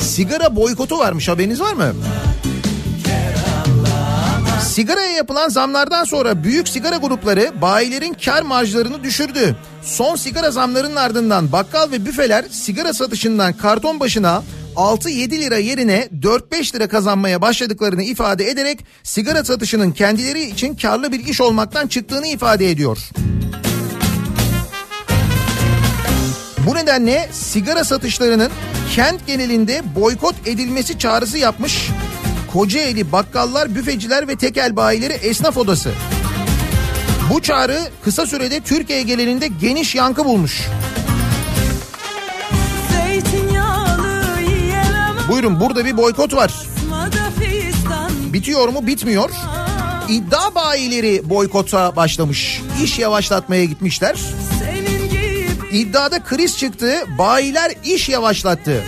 [0.00, 1.92] Sigara boykotu varmış haberiniz var mı?
[4.80, 9.56] Sigaraya yapılan zamlardan sonra büyük sigara grupları bayilerin kar marjlarını düşürdü.
[9.82, 14.42] Son sigara zamlarının ardından bakkal ve büfeler sigara satışından karton başına
[14.76, 21.24] 6-7 lira yerine 4-5 lira kazanmaya başladıklarını ifade ederek sigara satışının kendileri için karlı bir
[21.24, 22.98] iş olmaktan çıktığını ifade ediyor.
[26.66, 28.50] Bu nedenle sigara satışlarının
[28.94, 31.90] kent genelinde boykot edilmesi çağrısı yapmış.
[32.52, 35.90] Kocaeli Bakkallar, Büfeciler ve Tekel Bayileri Esnaf Odası.
[37.30, 40.62] Bu çağrı kısa sürede Türkiye genelinde geniş yankı bulmuş.
[45.28, 46.52] Buyurun burada bir boykot var.
[48.32, 48.86] Bitiyor mu?
[48.86, 49.30] Bitmiyor.
[50.08, 52.62] İddia bayileri boykota başlamış.
[52.84, 54.16] İş yavaşlatmaya gitmişler.
[55.72, 56.94] İddiada kriz çıktı.
[57.18, 58.82] Bayiler iş yavaşlattı.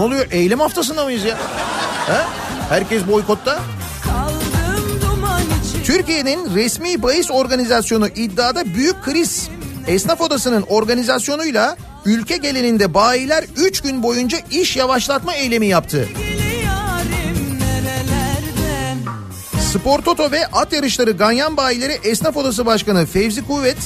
[0.00, 0.26] Oluyor?
[0.30, 1.38] Eylem haftasında mıyız ya?
[2.06, 2.28] Ha?
[2.68, 3.60] Herkes boykotta.
[5.84, 9.48] Türkiye'nin resmi bahis organizasyonu iddiada büyük kriz.
[9.86, 16.08] Esnaf Odası'nın organizasyonuyla ülke genelinde bayiler 3 gün boyunca iş yavaşlatma eylemi yaptı.
[19.72, 23.76] Spor Toto ve at yarışları Ganyan Bayileri Esnaf Odası Başkanı Fevzi Kuvvet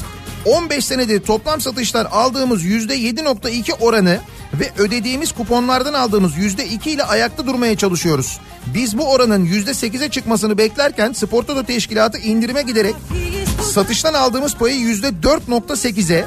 [0.44, 4.18] 15 senedir toplam satışlar aldığımız %7.2 oranı
[4.54, 8.40] ve ödediğimiz kuponlardan aldığımız %2 ile ayakta durmaya çalışıyoruz.
[8.66, 12.94] Biz bu oranın %8'e çıkmasını beklerken Spor Toto Teşkilatı indirime giderek
[13.72, 16.24] satıştan aldığımız payı %4.8'e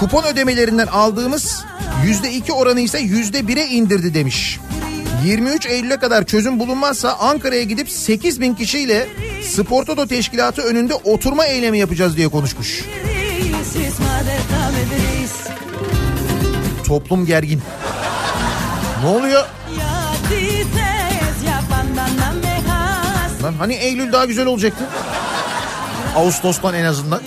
[0.00, 1.64] kupon ödemelerinden aldığımız
[2.04, 4.60] %2 oranı ise %1'e indirdi demiş.
[5.24, 9.08] 23 Eylül'e kadar çözüm bulunmazsa Ankara'ya gidip 8 bin kişiyle
[9.42, 12.84] Spor Toto Teşkilatı önünde oturma eylemi yapacağız diye konuşmuş.
[16.86, 17.62] Toplum gergin.
[19.02, 19.44] Ne oluyor?
[23.42, 24.84] Lan hani Eylül daha güzel olacaktı?
[26.16, 27.20] Ağustos'tan en azından.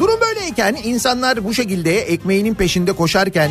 [0.00, 3.50] Durum böyleyken insanlar bu şekilde ekmeğinin peşinde koşarken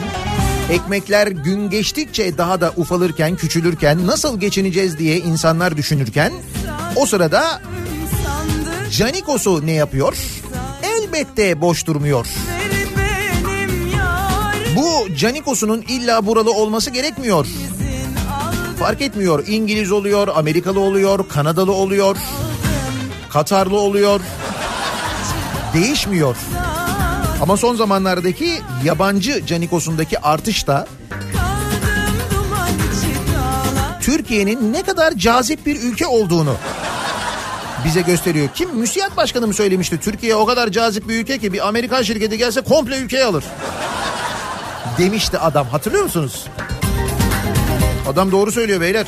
[0.71, 6.33] ekmekler gün geçtikçe daha da ufalırken, küçülürken nasıl geçineceğiz diye insanlar düşünürken
[6.95, 7.61] o sırada
[8.91, 10.17] Canikos'u ne yapıyor?
[10.83, 12.27] Elbette boş durmuyor.
[14.75, 17.47] Bu Canikos'unun illa buralı olması gerekmiyor.
[18.79, 19.47] Fark etmiyor.
[19.47, 22.17] İngiliz oluyor, Amerikalı oluyor, Kanadalı oluyor,
[23.29, 24.19] Katarlı oluyor.
[25.73, 26.35] Değişmiyor.
[27.41, 30.87] Ama son zamanlardaki yabancı Canikos'undaki artış da
[34.01, 36.55] Türkiye'nin ne kadar cazip bir ülke olduğunu
[37.85, 38.49] bize gösteriyor.
[38.55, 38.75] Kim?
[38.75, 39.97] Müsiyat Başkanı mı söylemişti?
[39.97, 43.43] Türkiye o kadar cazip bir ülke ki bir Amerikan şirketi gelse komple ülkeyi alır.
[44.97, 45.67] Demişti adam.
[45.67, 46.45] Hatırlıyor musunuz?
[48.09, 49.07] Adam doğru söylüyor beyler.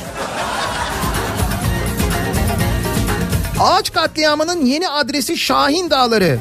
[3.60, 6.38] Ağaç katliamının yeni adresi Şahin Dağları.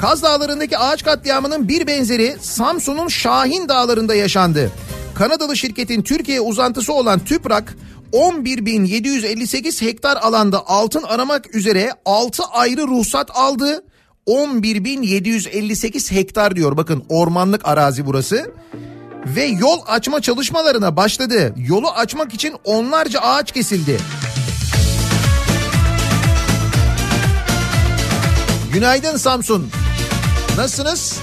[0.00, 4.70] Kaz Dağları'ndaki ağaç katliamının bir benzeri Samsun'un Şahin Dağları'nda yaşandı.
[5.14, 7.76] Kanadalı şirketin Türkiye uzantısı olan TÜPRAK
[8.12, 13.84] 11.758 hektar alanda altın aramak üzere 6 ayrı ruhsat aldı.
[14.26, 18.50] 11.758 hektar diyor bakın ormanlık arazi burası.
[19.26, 21.54] Ve yol açma çalışmalarına başladı.
[21.56, 23.98] Yolu açmak için onlarca ağaç kesildi.
[28.72, 29.70] Günaydın Samsun.
[30.56, 31.20] Nasılsınız?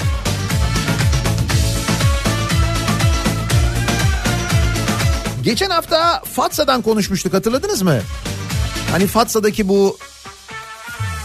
[5.44, 8.00] Geçen hafta Fatsa'dan konuşmuştuk hatırladınız mı?
[8.92, 9.98] Hani Fatsa'daki bu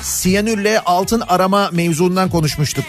[0.02, 2.84] siyanürle altın arama mevzundan konuşmuştuk.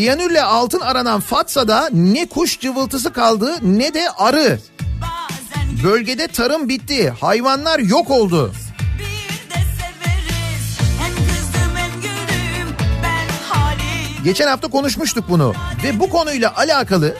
[0.00, 4.58] Siyanürle altın aranan Fatsa'da ne kuş cıvıltısı kaldı ne de arı.
[5.84, 7.14] Bölgede tarım bitti.
[7.20, 8.52] Hayvanlar yok oldu.
[14.24, 17.16] Geçen hafta konuşmuştuk bunu ve bu konuyla alakalı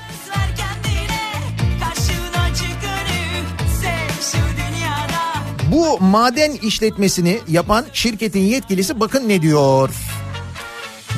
[5.72, 10.09] bu maden işletmesini yapan şirketin yetkilisi bakın ne diyor.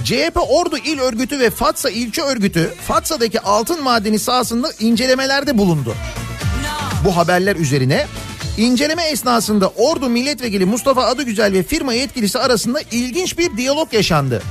[0.04, 5.94] CHP Ordu İl Örgütü ve Fatsa İlçe Örgütü Fatsa'daki altın madeni sahasında incelemelerde bulundu.
[7.04, 8.06] Bu haberler üzerine
[8.56, 14.42] inceleme esnasında Ordu Milletvekili Mustafa Adıgüzel ve firma yetkilisi arasında ilginç bir diyalog yaşandı.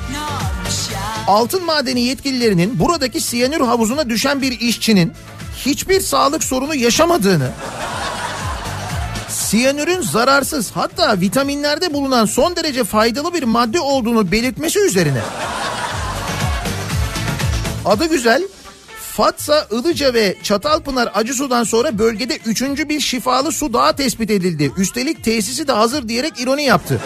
[1.27, 5.13] Altın madeni yetkililerinin buradaki siyanür havuzuna düşen bir işçinin
[5.65, 7.51] hiçbir sağlık sorunu yaşamadığını,
[9.51, 15.21] siyanürün zararsız hatta vitaminlerde bulunan son derece faydalı bir madde olduğunu belirtmesi üzerine
[17.85, 18.43] adı güzel
[19.11, 24.71] Fatsa, Ilıca ve Çatalpınar Acısu'dan sonra bölgede üçüncü bir şifalı su daha tespit edildi.
[24.77, 27.01] Üstelik tesisi de hazır diyerek ironi yaptı.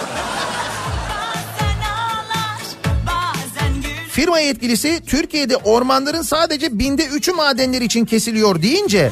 [4.10, 9.12] Firma yetkilisi Türkiye'de ormanların sadece binde üçü madenler için kesiliyor deyince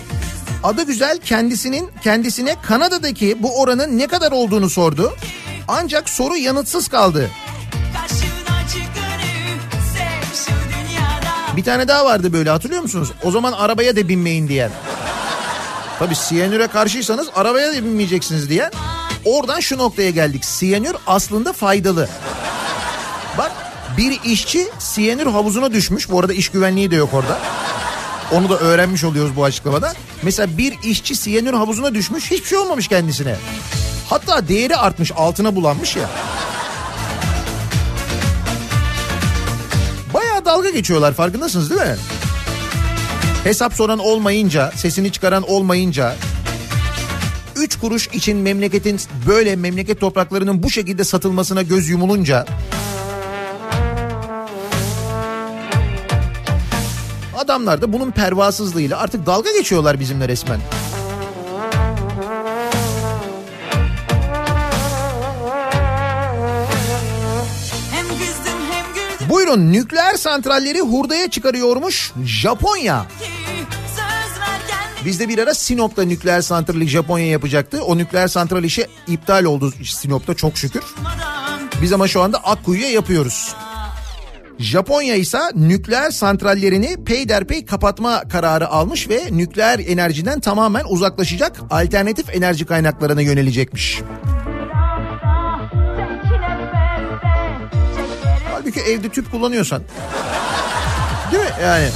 [0.63, 5.13] adı güzel kendisinin kendisine Kanada'daki bu oranın ne kadar olduğunu sordu.
[5.67, 7.29] Ancak soru yanıtsız kaldı.
[11.55, 13.11] Bir tane daha vardı böyle hatırlıyor musunuz?
[13.23, 14.71] O zaman arabaya da binmeyin diyen.
[15.99, 18.71] Tabii siyanüre karşıysanız arabaya da binmeyeceksiniz diyen.
[19.25, 20.45] Oradan şu noktaya geldik.
[20.45, 22.09] Siyanür aslında faydalı.
[23.37, 23.51] Bak
[23.97, 26.09] bir işçi siyanür havuzuna düşmüş.
[26.09, 27.39] Bu arada iş güvenliği de yok orada.
[28.31, 29.93] Onu da öğrenmiş oluyoruz bu açıklamada.
[30.23, 33.35] Mesela bir işçi siyanür havuzuna düşmüş hiçbir şey olmamış kendisine.
[34.09, 36.09] Hatta değeri artmış altına bulanmış ya.
[40.13, 41.95] Bayağı dalga geçiyorlar farkındasınız değil mi?
[43.43, 46.15] Hesap soran olmayınca, sesini çıkaran olmayınca,
[47.55, 52.45] üç kuruş için memleketin böyle memleket topraklarının bu şekilde satılmasına göz yumulunca
[57.43, 60.59] adamlar da bunun pervasızlığıyla artık dalga geçiyorlar bizimle resmen.
[69.29, 73.05] Buyurun nükleer santralleri hurdaya çıkarıyormuş Japonya.
[75.05, 77.83] Biz de bir ara Sinop'ta nükleer santrali Japonya yapacaktı.
[77.83, 80.83] O nükleer santral işi iptal oldu Sinop'ta çok şükür.
[81.81, 83.55] Biz ama şu anda Akkuyu'ya yapıyoruz.
[84.59, 92.65] Japonya ise nükleer santrallerini peyderpey kapatma kararı almış ve nükleer enerjiden tamamen uzaklaşacak alternatif enerji
[92.65, 94.01] kaynaklarına yönelecekmiş.
[98.51, 99.81] Halbuki evde tüp kullanıyorsan.
[101.31, 101.87] Değil mi yani?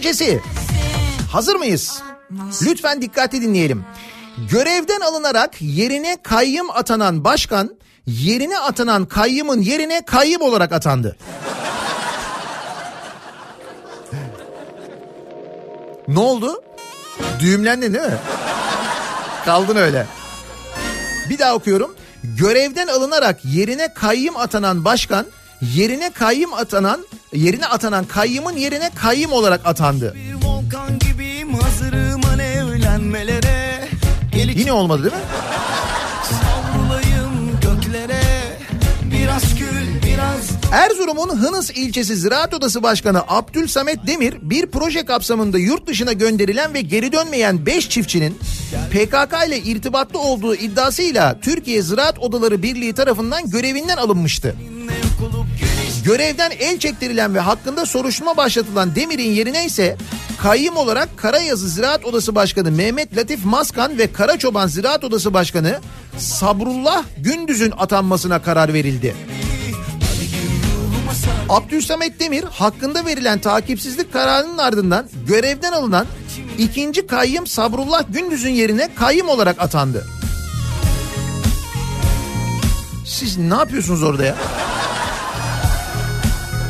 [0.00, 0.40] Bilmecesi.
[1.32, 2.02] Hazır mıyız?
[2.62, 3.84] Lütfen dikkatli dinleyelim.
[4.50, 11.16] Görevden alınarak yerine kayyım atanan başkan yerine atanan kayyımın yerine kayyım olarak atandı.
[16.08, 16.62] ne oldu?
[17.40, 18.18] Düğümlendin değil mi?
[19.44, 20.06] Kaldın öyle.
[21.30, 21.94] Bir daha okuyorum.
[22.24, 25.26] Görevden alınarak yerine kayyım atanan başkan
[25.62, 30.14] yerine kayyım atanan yerine atanan kayyımın yerine kayyım olarak atandı.
[30.14, 31.54] Gibiyim
[34.32, 35.20] Gelip Yine olmadı değil mi?
[37.62, 38.20] göklere
[39.12, 45.86] Biraz kül biraz Erzurum'un Hınıs ilçesi Ziraat Odası Başkanı Abdülsamet Demir bir proje kapsamında yurt
[45.86, 48.38] dışına gönderilen ve geri dönmeyen 5 çiftçinin
[48.90, 54.56] PKK ile irtibatlı olduğu iddiasıyla Türkiye Ziraat Odaları Birliği tarafından görevinden alınmıştı.
[56.04, 59.96] Görevden el çektirilen ve hakkında soruşturma başlatılan Demir'in yerine ise
[60.42, 65.80] kayyım olarak Karayazı Ziraat Odası Başkanı Mehmet Latif Maskan ve Karaçoban Ziraat Odası Başkanı
[66.18, 69.14] Sabrullah Gündüz'ün atanmasına karar verildi.
[71.48, 76.06] Abdülsamet Demir hakkında verilen takipsizlik kararının ardından görevden alınan
[76.58, 80.06] ikinci kayyım Sabrullah Gündüz'ün yerine kayyım olarak atandı.
[83.06, 84.36] Siz ne yapıyorsunuz orada ya?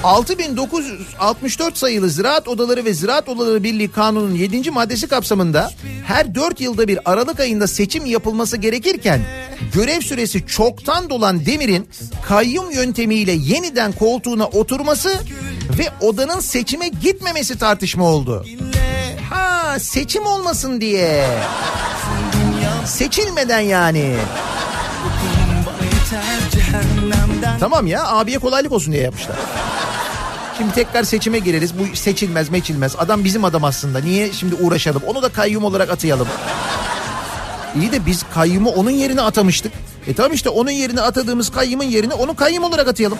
[0.05, 4.70] 6964 sayılı Ziraat Odaları ve Ziraat Odaları Birliği Kanunu'nun 7.
[4.70, 5.70] maddesi kapsamında
[6.07, 9.20] her 4 yılda bir Aralık ayında seçim yapılması gerekirken
[9.74, 11.88] görev süresi çoktan dolan Demir'in
[12.26, 15.14] kayyum yöntemiyle yeniden koltuğuna oturması
[15.78, 18.46] ve odanın seçime gitmemesi tartışma oldu.
[19.30, 21.26] Ha seçim olmasın diye.
[22.86, 24.14] Seçilmeden yani.
[27.61, 29.36] Tamam ya abiye kolaylık olsun diye yapmışlar.
[30.61, 31.79] Şimdi tekrar seçime gireriz.
[31.79, 32.95] Bu seçilmez meçilmez.
[32.99, 33.99] Adam bizim adam aslında.
[33.99, 35.03] Niye şimdi uğraşalım?
[35.07, 36.29] Onu da kayyum olarak atayalım.
[37.77, 39.73] İyi de biz kayyumu onun yerine atamıştık.
[40.07, 43.19] E tamam işte onun yerine atadığımız kayyumun yerine onu kayyum olarak atayalım.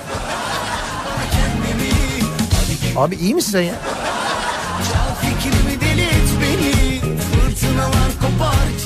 [2.97, 3.75] Abi iyi misin sen ya?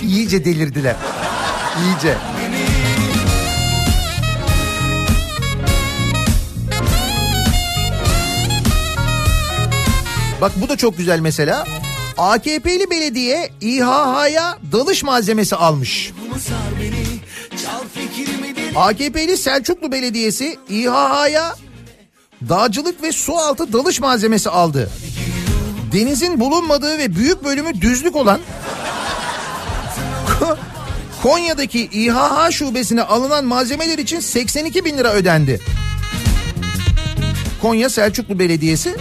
[0.02, 0.96] İyice delirdiler.
[1.84, 2.16] İyice.
[10.44, 11.66] Bak bu da çok güzel mesela.
[12.18, 16.12] AKP'li belediye İHH'ya dalış malzemesi almış.
[18.76, 21.56] AKP'li Selçuklu Belediyesi İHH'ya
[22.48, 24.90] dağcılık ve su altı dalış malzemesi aldı.
[25.92, 28.40] Denizin bulunmadığı ve büyük bölümü düzlük olan
[31.22, 35.60] Konya'daki İHH şubesine alınan malzemeler için 82 bin lira ödendi.
[37.62, 38.96] Konya Selçuklu Belediyesi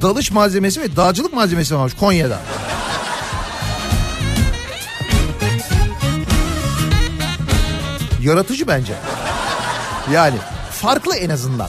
[0.00, 2.40] dalış malzemesi ve dağcılık malzemesi varmış Konya'da.
[8.22, 8.92] Yaratıcı bence.
[10.12, 10.36] Yani
[10.70, 11.68] farklı en azından.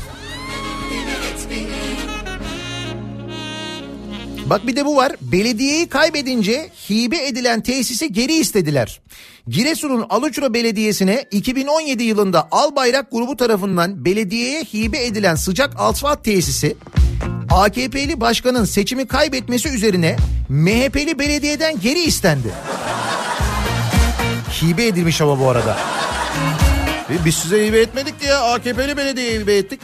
[4.46, 5.16] Bak bir de bu var.
[5.22, 9.02] Belediyeyi kaybedince hibe edilen tesisi geri istediler.
[9.48, 16.76] Giresun'un Aluçra Belediyesi'ne 2017 yılında Albayrak grubu tarafından belediyeye hibe edilen sıcak asfalt tesisi
[17.52, 20.16] AKP'li başkanın seçimi kaybetmesi üzerine
[20.50, 22.48] MHP'li belediyeden geri istendi.
[24.62, 25.78] Hibe edilmiş ama bu arada.
[27.10, 29.82] E, Biz size hibe etmedik ya AKP'li belediyeye hibe ettik.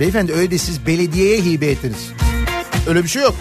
[0.00, 2.08] Beyefendi öyle de siz belediyeye hibe ettiniz.
[2.88, 3.34] Öyle bir şey yok.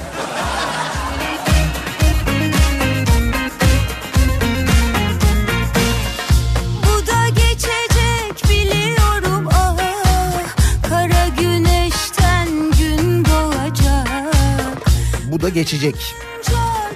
[15.35, 15.95] Bu da geçecek.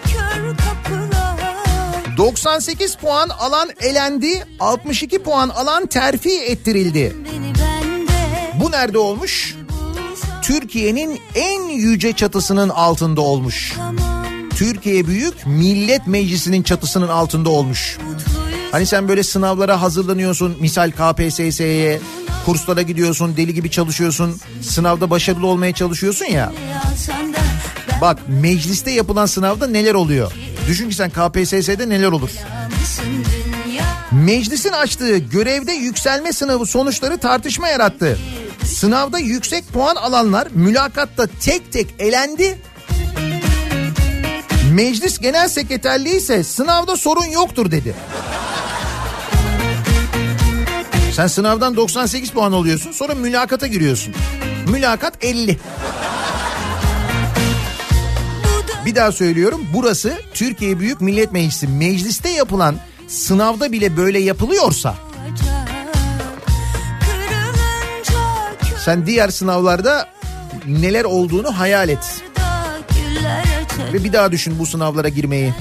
[0.06, 7.16] Kör kapılar 98 puan alan elendi, 62 puan alan terfi ettirildi.
[8.56, 9.56] Bu nerede olmuş?
[10.42, 13.78] Türkiye'nin en yüce çatısının altında olmuş.
[14.56, 17.98] Türkiye Büyük Millet Meclisi'nin çatısının altında olmuş.
[18.72, 22.00] Hani sen böyle sınavlara hazırlanıyorsun, misal KPSS'ye,
[22.46, 26.54] kurslara gidiyorsun, deli gibi çalışıyorsun, sınavda başarılı olmaya çalışıyorsun ya.
[28.02, 30.32] Bak mecliste yapılan sınavda neler oluyor?
[30.68, 32.30] Düşün ki sen KPSS'de neler olur?
[34.12, 38.18] Meclisin açtığı görevde yükselme sınavı sonuçları tartışma yarattı.
[38.66, 42.58] Sınavda yüksek puan alanlar mülakatta tek tek elendi.
[44.74, 47.96] Meclis Genel Sekreterliği ise sınavda sorun yoktur dedi.
[51.16, 54.14] Sen sınavdan 98 puan alıyorsun sonra mülakata giriyorsun.
[54.68, 55.60] Mülakat 50.
[58.90, 61.68] Bir daha söylüyorum burası Türkiye Büyük Millet Meclisi.
[61.68, 62.76] Mecliste yapılan
[63.08, 64.96] sınavda bile böyle yapılıyorsa
[68.86, 70.08] sen diğer sınavlarda
[70.68, 72.24] neler olduğunu hayal et.
[73.94, 75.54] Ve bir daha düşün bu sınavlara girmeyi.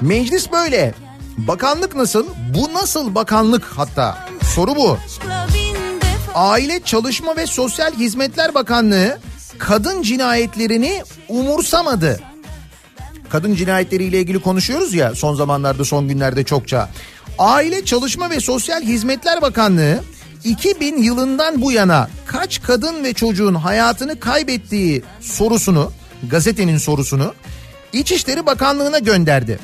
[0.00, 0.94] Meclis böyle.
[1.38, 2.26] Bakanlık nasıl?
[2.54, 4.30] Bu nasıl bakanlık hatta?
[4.54, 4.98] Soru bu.
[6.34, 9.18] Aile Çalışma ve Sosyal Hizmetler Bakanlığı
[9.58, 12.20] kadın cinayetlerini umursamadı.
[13.30, 16.88] Kadın cinayetleriyle ilgili konuşuyoruz ya son zamanlarda son günlerde çokça.
[17.38, 20.04] Aile Çalışma ve Sosyal Hizmetler Bakanlığı
[20.44, 25.92] 2000 yılından bu yana kaç kadın ve çocuğun hayatını kaybettiği sorusunu,
[26.30, 27.34] gazetenin sorusunu
[27.92, 29.58] İçişleri Bakanlığı'na gönderdi.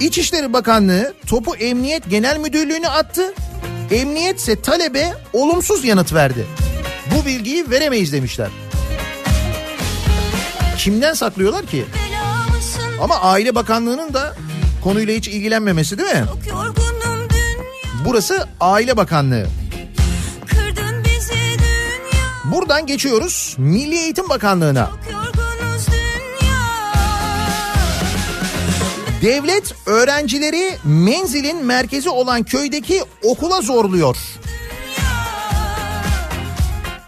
[0.00, 3.34] İçişleri Bakanlığı topu Emniyet Genel Müdürlüğü'ne attı.
[3.90, 6.46] Emniyet ise talebe olumsuz yanıt verdi.
[7.14, 8.48] Bu bilgiyi veremeyiz demişler.
[10.78, 11.84] Kimden saklıyorlar ki?
[13.00, 14.36] Ama Aile Bakanlığı'nın da
[14.84, 16.24] konuyla hiç ilgilenmemesi değil mi?
[18.04, 19.46] Burası Aile Bakanlığı.
[22.44, 24.90] Buradan geçiyoruz Milli Eğitim Bakanlığı'na.
[29.22, 34.16] Devlet öğrencileri menzilin merkezi olan köydeki okula zorluyor.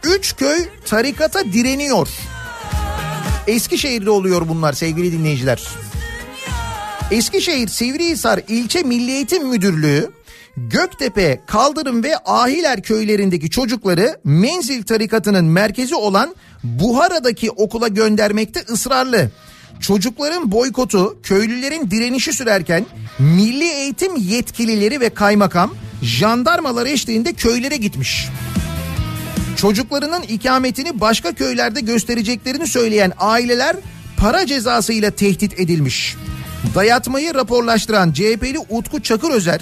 [0.04, 2.08] Üç köy tarikata direniyor.
[3.46, 5.62] Eskişehir'de oluyor bunlar sevgili dinleyiciler.
[7.10, 10.10] Eskişehir Sivrihisar İlçe Milli Eğitim Müdürlüğü
[10.56, 16.34] Göktepe, Kaldırım ve Ahiler köylerindeki çocukları Menzil tarikatının merkezi olan
[16.64, 19.30] Buhara'daki okula göndermekte ısrarlı.
[19.80, 22.86] Çocukların boykotu, köylülerin direnişi sürerken
[23.18, 28.28] milli eğitim yetkilileri ve kaymakam jandarmalar eşliğinde köylere gitmiş.
[29.56, 33.76] Çocuklarının ikametini başka köylerde göstereceklerini söyleyen aileler
[34.16, 36.16] para cezasıyla tehdit edilmiş.
[36.74, 39.60] Dayatmayı raporlaştıran CHP'li Utku Çakırözer,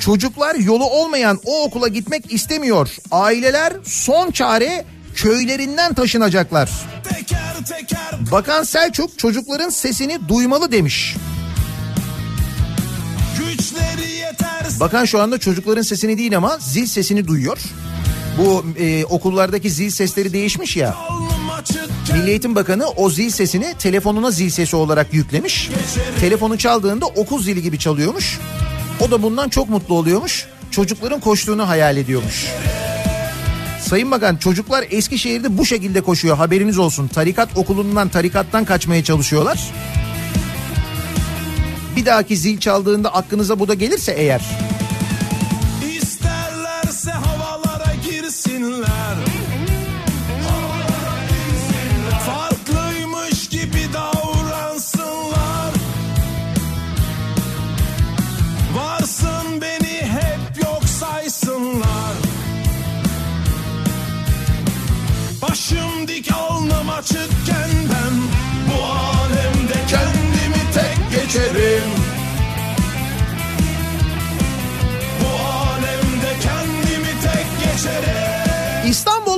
[0.00, 2.88] çocuklar yolu olmayan o okula gitmek istemiyor.
[3.10, 4.84] Aileler son çare
[5.18, 6.70] köylerinden taşınacaklar.
[8.32, 11.16] Bakan Selçuk çocukların sesini duymalı demiş.
[13.38, 17.58] Güçleri yeter Bakan şu anda çocukların sesini değil ama zil sesini duyuyor.
[18.38, 20.96] Bu e, okullardaki zil sesleri değişmiş ya.
[22.12, 25.70] Milli Eğitim Bakanı o zil sesini telefonuna zil sesi olarak yüklemiş.
[26.20, 28.38] Telefonu çaldığında okul zili gibi çalıyormuş.
[29.00, 30.46] O da bundan çok mutlu oluyormuş.
[30.70, 32.46] Çocukların koştuğunu hayal ediyormuş.
[33.88, 37.08] Sayın Bakan çocuklar Eskişehir'de bu şekilde koşuyor haberiniz olsun.
[37.08, 39.70] Tarikat okulundan tarikattan kaçmaya çalışıyorlar.
[41.96, 44.42] Bir dahaki zil çaldığında aklınıza bu da gelirse eğer.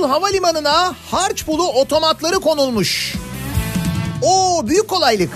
[0.01, 3.15] İstanbul Havalimanı'na harç pulu otomatları konulmuş.
[4.21, 5.29] O büyük kolaylık.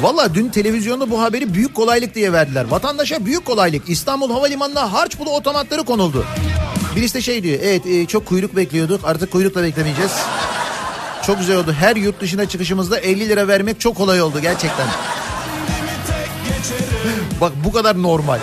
[0.00, 2.64] Valla dün televizyonda bu haberi büyük kolaylık diye verdiler.
[2.64, 3.88] Vatandaşa büyük kolaylık.
[3.88, 6.24] İstanbul Havalimanı'na harç pulu otomatları konuldu.
[6.96, 7.58] Birisi de şey diyor.
[7.62, 9.00] Evet e, çok kuyruk bekliyorduk.
[9.04, 10.12] Artık kuyrukla beklemeyeceğiz.
[11.26, 11.72] Çok güzel oldu.
[11.72, 14.86] Her yurt dışına çıkışımızda 50 lira vermek çok kolay oldu gerçekten.
[17.40, 18.38] Bak bu kadar normal.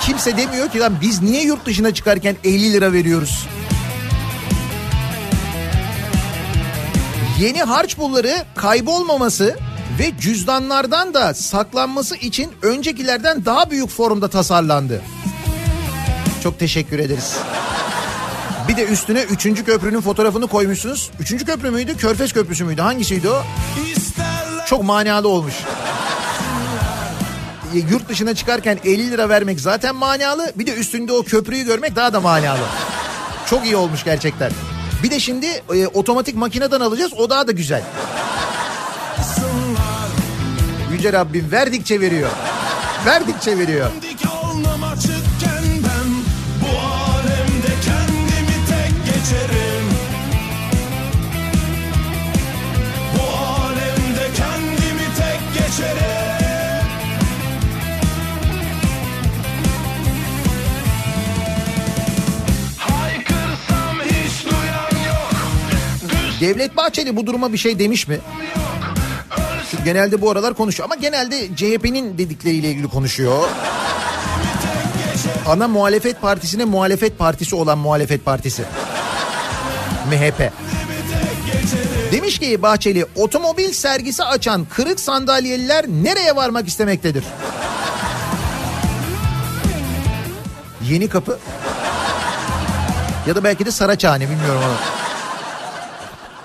[0.00, 3.46] Kimse demiyor ki lan biz niye yurt dışına çıkarken 50 lira veriyoruz?
[7.40, 9.56] Yeni harç pulları kaybolmaması
[9.98, 15.02] ve cüzdanlardan da saklanması için öncekilerden daha büyük formda tasarlandı.
[16.42, 17.36] Çok teşekkür ederiz.
[18.68, 19.64] Bir de üstüne 3.
[19.64, 21.10] köprünün fotoğrafını koymuşsunuz.
[21.20, 21.44] 3.
[21.46, 21.96] köprü müydü?
[21.96, 22.80] Körfez Köprüsü müydü?
[22.80, 23.42] Hangisiydi o?
[24.66, 25.54] Çok manalı olmuş.
[27.74, 30.52] Yurt dışına çıkarken 50 lira vermek zaten manalı.
[30.56, 32.66] Bir de üstünde o köprüyü görmek daha da manalı.
[33.46, 34.50] Çok iyi olmuş gerçekten.
[35.02, 37.82] Bir de şimdi e, otomatik makineden alacağız o daha da güzel.
[40.92, 42.30] Yüce Rabbim verdikçe veriyor.
[43.06, 43.90] Verdikçe veriyor.
[66.40, 68.18] Devlet Bahçeli bu duruma bir şey demiş mi?
[69.70, 73.48] Çünkü genelde bu aralar konuşuyor ama genelde CHP'nin dedikleriyle ilgili konuşuyor.
[75.46, 78.64] Ana muhalefet partisine muhalefet partisi olan muhalefet partisi.
[80.10, 80.52] MHP.
[82.12, 87.24] Demiş ki Bahçeli otomobil sergisi açan kırık sandalyeliler nereye varmak istemektedir?
[90.88, 91.38] Yeni kapı
[93.26, 94.99] ya da belki de Saraçhane bilmiyorum ama.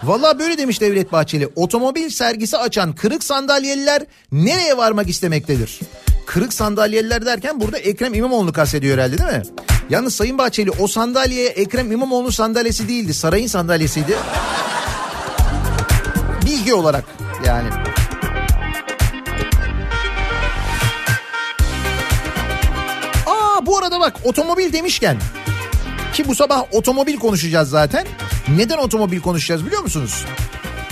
[0.05, 1.49] Valla böyle demiş Devlet Bahçeli.
[1.55, 4.01] Otomobil sergisi açan kırık sandalyeliler
[4.31, 5.79] nereye varmak istemektedir?
[6.25, 9.43] Kırık sandalyeliler derken burada Ekrem İmamoğlu'nu kastediyor herhalde değil mi?
[9.89, 13.13] Yalnız Sayın Bahçeli o sandalyeye Ekrem İmamoğlu sandalyesi değildi.
[13.13, 14.17] Sarayın sandalyesiydi.
[16.45, 17.03] Bilgi olarak
[17.45, 17.69] yani.
[23.25, 25.17] Aa bu arada bak otomobil demişken
[26.15, 28.05] ki bu sabah otomobil konuşacağız zaten.
[28.57, 30.25] Neden otomobil konuşacağız biliyor musunuz?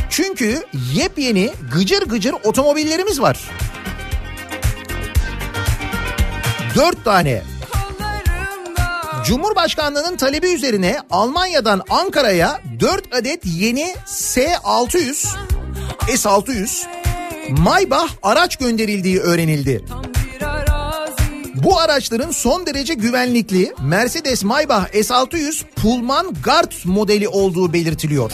[0.09, 0.63] Çünkü
[0.93, 3.39] yepyeni gıcır gıcır otomobillerimiz var.
[6.75, 7.43] Dört tane.
[9.25, 15.27] Cumhurbaşkanlığının talebi üzerine Almanya'dan Ankara'ya 4 adet yeni S600,
[16.07, 16.85] S600
[17.49, 19.85] Maybach araç gönderildiği öğrenildi.
[21.63, 28.31] Bu araçların son derece güvenlikli Mercedes Maybach S600 Pullman Guard modeli olduğu belirtiliyor.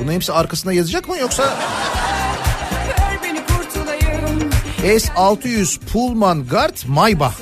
[0.00, 4.50] Bunun hepsi arkasında yazacak mı yoksa ver beni kurtulayım
[4.84, 7.34] S600 Pullman Guard Maybach.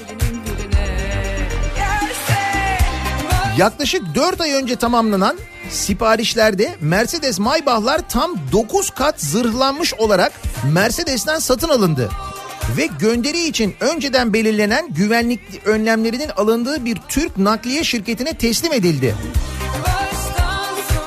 [3.59, 5.39] Yaklaşık 4 ay önce tamamlanan
[5.71, 10.33] siparişlerde Mercedes Maybach'lar tam 9 kat zırhlanmış olarak
[10.73, 12.11] Mercedes'ten satın alındı.
[12.77, 19.15] Ve gönderi için önceden belirlenen güvenlik önlemlerinin alındığı bir Türk nakliye şirketine teslim edildi.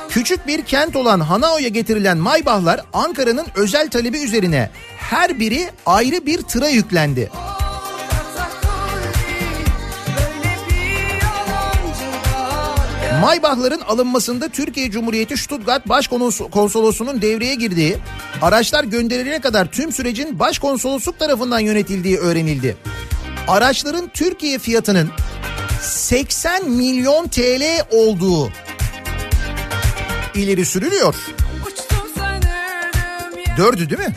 [0.08, 6.42] Küçük bir kent olan Hanao'ya getirilen Maybach'lar Ankara'nın özel talebi üzerine her biri ayrı bir
[6.42, 7.20] tıra yüklendi.
[7.20, 7.63] Böyle
[13.24, 17.96] Maybach'ların alınmasında Türkiye Cumhuriyeti Stuttgart Başkonsolosu'nun devreye girdiği,
[18.42, 22.76] araçlar gönderilene kadar tüm sürecin başkonsolosluk tarafından yönetildiği öğrenildi.
[23.48, 25.10] Araçların Türkiye fiyatının
[25.80, 28.50] 80 milyon TL olduğu
[30.34, 31.14] ileri sürülüyor.
[33.56, 34.16] Dördü değil mi?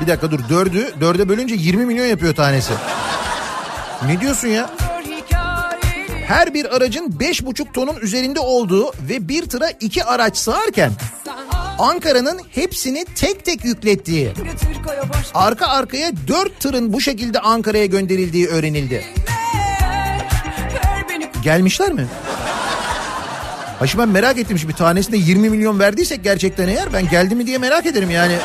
[0.00, 2.72] Bir dakika dur dördü, dörde bölünce 20 milyon yapıyor tanesi.
[4.06, 4.70] Ne diyorsun ya?
[6.32, 10.92] Her bir aracın 5,5 tonun üzerinde olduğu ve bir tıra iki araç sığarken
[11.78, 14.32] Ankara'nın hepsini tek tek yüklettiği,
[15.34, 19.04] arka arkaya dört tırın bu şekilde Ankara'ya gönderildiği öğrenildi.
[21.44, 22.06] Gelmişler mi?
[23.78, 27.58] Ha ben merak ettim şimdi tanesinde 20 milyon verdiysek gerçekten eğer ben geldi mi diye
[27.58, 28.36] merak ederim yani.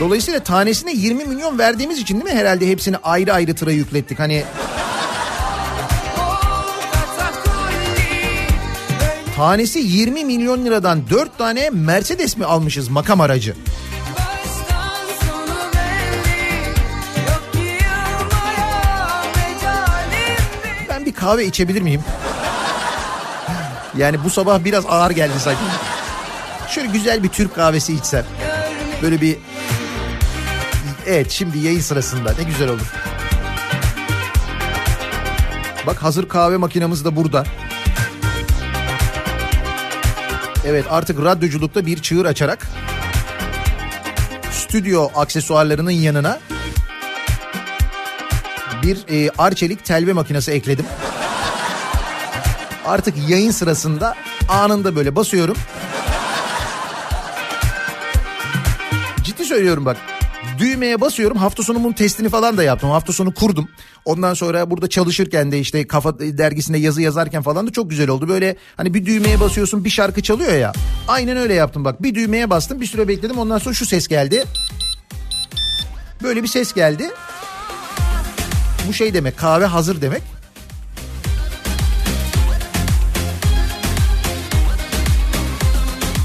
[0.00, 4.44] Dolayısıyla tanesine 20 milyon verdiğimiz için değil mi herhalde hepsini ayrı ayrı tıra yüklettik hani.
[9.36, 13.54] Tanesi 20 milyon liradan 4 tane Mercedes mi almışız makam aracı?
[20.88, 22.00] Ben bir kahve içebilir miyim?
[23.96, 25.60] Yani bu sabah biraz ağır geldi sanki.
[26.68, 28.24] Şöyle güzel bir Türk kahvesi içsem.
[29.02, 29.38] Böyle bir...
[31.06, 32.92] Evet şimdi yayın sırasında ne güzel olur.
[35.86, 37.44] Bak hazır kahve makinamız da burada.
[40.66, 42.66] Evet artık radyoculukta bir çığır açarak
[44.52, 46.38] stüdyo aksesuarlarının yanına
[48.82, 50.86] bir e, arçelik telve makinesi ekledim.
[52.86, 54.14] Artık yayın sırasında
[54.48, 55.56] anında böyle basıyorum.
[59.22, 59.96] Ciddi söylüyorum bak.
[60.58, 61.36] Düğmeye basıyorum.
[61.36, 62.90] Hafta sonu bunun testini falan da yaptım.
[62.90, 63.68] Hafta sonu kurdum.
[64.04, 68.28] Ondan sonra burada çalışırken de işte Kafa dergisinde yazı yazarken falan da çok güzel oldu.
[68.28, 70.72] Böyle hani bir düğmeye basıyorsun bir şarkı çalıyor ya.
[71.08, 72.02] Aynen öyle yaptım bak.
[72.02, 73.38] Bir düğmeye bastım bir süre bekledim.
[73.38, 74.44] Ondan sonra şu ses geldi.
[76.22, 77.10] Böyle bir ses geldi.
[78.88, 80.22] Bu şey demek kahve hazır demek.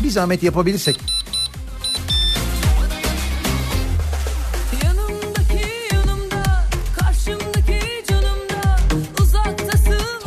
[0.04, 1.21] Bir zahmet yapabilirsek.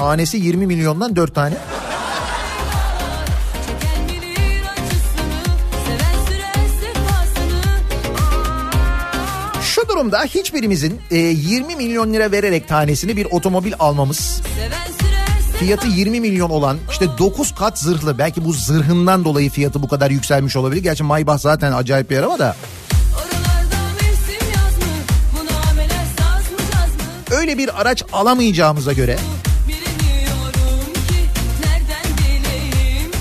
[0.05, 1.55] Tanesi 20 milyondan 4 tane.
[9.63, 14.43] Şu durumda hiçbirimizin e, 20 milyon lira vererek tanesini bir otomobil almamız
[15.59, 20.11] fiyatı 20 milyon olan işte 9 kat zırhlı belki bu zırhından dolayı fiyatı bu kadar
[20.11, 20.83] yükselmiş olabilir.
[20.83, 22.57] Gerçi Maybach zaten acayip bir araba da
[27.31, 29.19] öyle bir araç alamayacağımıza göre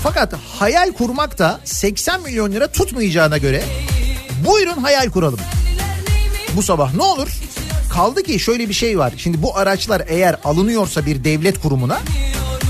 [0.04, 3.64] fakat hayal kurmak da 80 milyon lira tutmayacağına göre
[4.46, 5.40] buyurun hayal kuralım.
[6.56, 7.28] Bu sabah ne olur?
[7.92, 9.12] Kaldı ki şöyle bir şey var.
[9.16, 11.98] Şimdi bu araçlar eğer alınıyorsa bir devlet kurumuna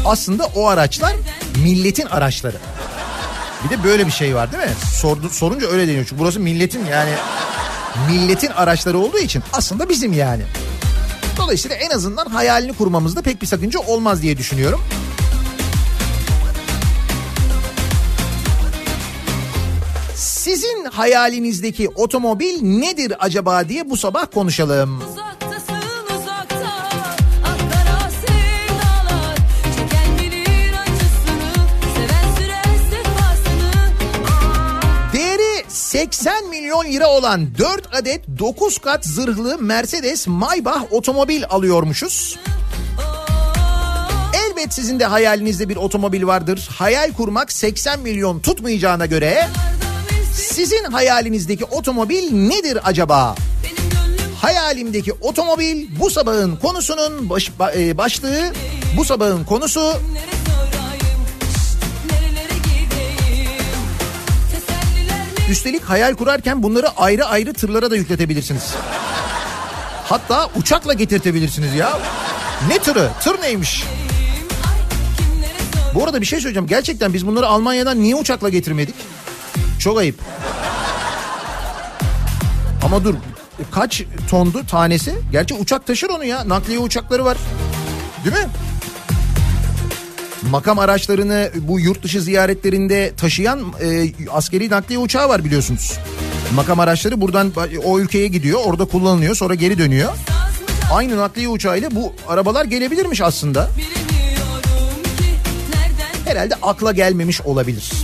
[0.05, 1.13] aslında o araçlar
[1.63, 2.57] milletin araçları.
[3.65, 4.75] Bir de böyle bir şey var değil mi?
[5.01, 6.07] Sordu, sorunca öyle deniyor.
[6.09, 7.11] Çünkü burası milletin yani
[8.11, 10.43] milletin araçları olduğu için aslında bizim yani.
[11.37, 14.81] Dolayısıyla en azından hayalini kurmamızda pek bir sakınca olmaz diye düşünüyorum.
[20.85, 25.03] Sizin hayalinizdeki otomobil nedir acaba diye bu sabah konuşalım.
[35.69, 42.39] 80 milyon lira olan 4 adet 9 kat zırhlı Mercedes Maybach otomobil alıyormuşuz.
[44.47, 46.69] Elbet sizin de hayalinizde bir otomobil vardır.
[46.73, 49.49] Hayal kurmak 80 milyon tutmayacağına göre
[50.35, 53.35] sizin hayalinizdeki otomobil nedir acaba?
[54.41, 58.53] Hayalimdeki otomobil bu sabahın konusunun baş- ba- e, başlığı.
[58.97, 59.93] Bu sabahın konusu
[65.51, 68.75] Üstelik hayal kurarken bunları ayrı ayrı tırlara da yükletebilirsiniz.
[70.05, 71.99] Hatta uçakla getirtebilirsiniz ya.
[72.69, 73.11] Ne tırı?
[73.21, 73.85] Tır neymiş?
[75.95, 76.67] Bu arada bir şey söyleyeceğim.
[76.67, 78.95] Gerçekten biz bunları Almanya'dan niye uçakla getirmedik?
[79.85, 80.21] Çok ayıp.
[82.85, 83.15] Ama dur
[83.71, 85.15] kaç tondu tanesi?
[85.33, 86.49] Gerçi uçak taşır onu ya.
[86.49, 87.37] Nakliye uçakları var.
[88.25, 88.49] Değil mi?
[90.51, 95.99] Makam araçlarını bu yurt dışı ziyaretlerinde taşıyan e, askeri nakliye uçağı var biliyorsunuz.
[96.55, 97.53] Makam araçları buradan
[97.85, 100.13] o ülkeye gidiyor, orada kullanılıyor, sonra geri dönüyor.
[100.93, 103.71] Aynı nakliye uçağıyla bu arabalar gelebilirmiş aslında.
[106.25, 108.04] Herhalde akla gelmemiş olabilir.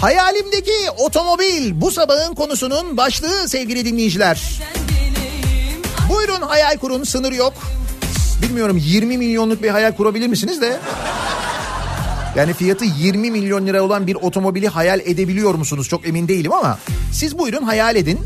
[0.00, 4.60] Hayalimdeki otomobil bu sabahın konusunun başlığı sevgili dinleyiciler.
[6.08, 7.52] Buyurun hayal kurun sınır yok.
[8.42, 10.80] Bilmiyorum 20 milyonluk bir hayal kurabilir misiniz de?
[12.36, 15.88] Yani fiyatı 20 milyon lira olan bir otomobili hayal edebiliyor musunuz?
[15.88, 16.78] Çok emin değilim ama
[17.12, 18.20] siz buyurun hayal edin.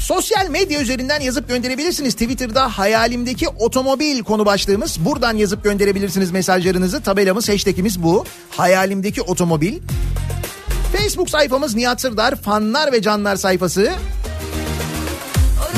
[0.00, 2.14] Sosyal medya üzerinden yazıp gönderebilirsiniz.
[2.14, 5.04] Twitter'da hayalimdeki otomobil konu başlığımız.
[5.04, 7.00] Buradan yazıp gönderebilirsiniz mesajlarınızı.
[7.02, 8.24] Tabelamız, hashtagimiz bu.
[8.50, 9.78] Hayalimdeki otomobil.
[10.92, 13.92] Facebook sayfamız Nihat Sırdar fanlar ve canlar sayfası.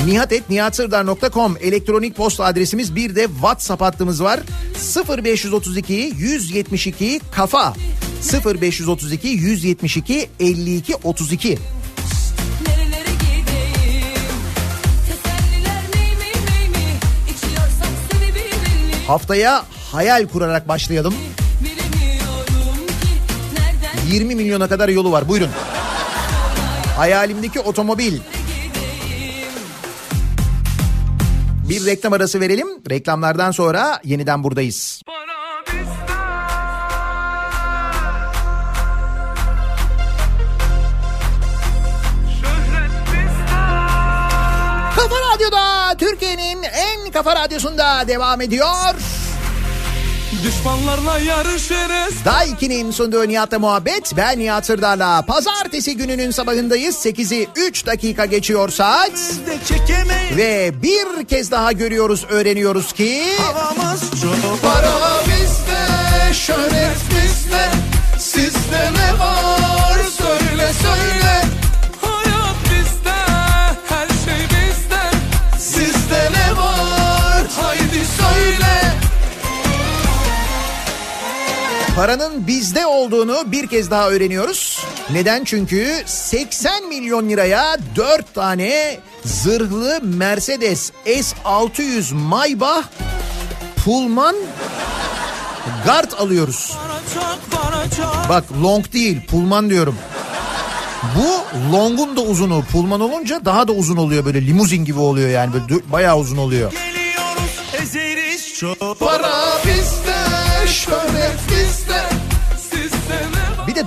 [0.06, 4.40] nihatetnihatsırdar.com elektronik posta adresimiz bir de WhatsApp hattımız var.
[5.08, 7.74] 0532 172 kafa
[8.44, 11.48] 0532 172 52 32
[12.66, 14.22] Nerelere gideyim
[15.06, 16.86] Teselliler ney mi ney mi
[17.28, 21.14] İçiyorsam seni bil belli Haftaya hayal kurarak başlayalım.
[24.12, 25.28] Bilemiyorum ki Nereden 20 milyona kadar yolu var.
[25.28, 25.50] Buyurun.
[26.96, 28.20] Hayalimdeki otomobil.
[31.68, 32.68] Bir reklam arası verelim.
[32.90, 35.02] Reklamlardan sonra yeniden buradayız.
[44.96, 49.11] Kafa Radyo'da Türkiye'nin en kafa radyosunda devam ediyor.
[50.44, 54.12] Düşmanlarla yarışırız Daiki'nin sunduğu Nihat'la muhabbet.
[54.16, 55.22] Ben Nihat Sırdar'la.
[55.22, 57.06] Pazartesi gününün sabahındayız.
[57.06, 59.12] 8'i 3 dakika geçiyor saat.
[60.36, 63.22] Ve bir kez daha görüyoruz, öğreniyoruz ki...
[63.38, 67.11] Havamız çok Para bizde, şöhret
[81.96, 84.84] Paranın bizde olduğunu bir kez daha öğreniyoruz.
[85.10, 85.44] Neden?
[85.44, 92.84] Çünkü 80 milyon liraya 4 tane zırhlı Mercedes S600 Maybach
[93.84, 94.36] Pullman
[95.84, 96.72] Guard alıyoruz.
[98.28, 99.96] Bak long değil Pullman diyorum.
[101.16, 101.44] Bu
[101.76, 105.92] long'un da uzunu Pullman olunca daha da uzun oluyor böyle limuzin gibi oluyor yani böyle
[105.92, 106.72] bayağı uzun oluyor.
[106.72, 109.51] Geliyoruz ezeriz çok Para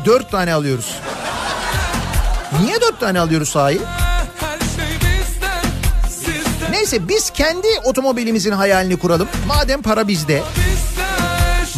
[0.05, 0.99] dört tane alıyoruz.
[2.61, 3.81] Niye dört tane alıyoruz sahi?
[6.71, 9.27] Neyse biz kendi otomobilimizin hayalini kuralım.
[9.47, 10.43] Madem para bizde,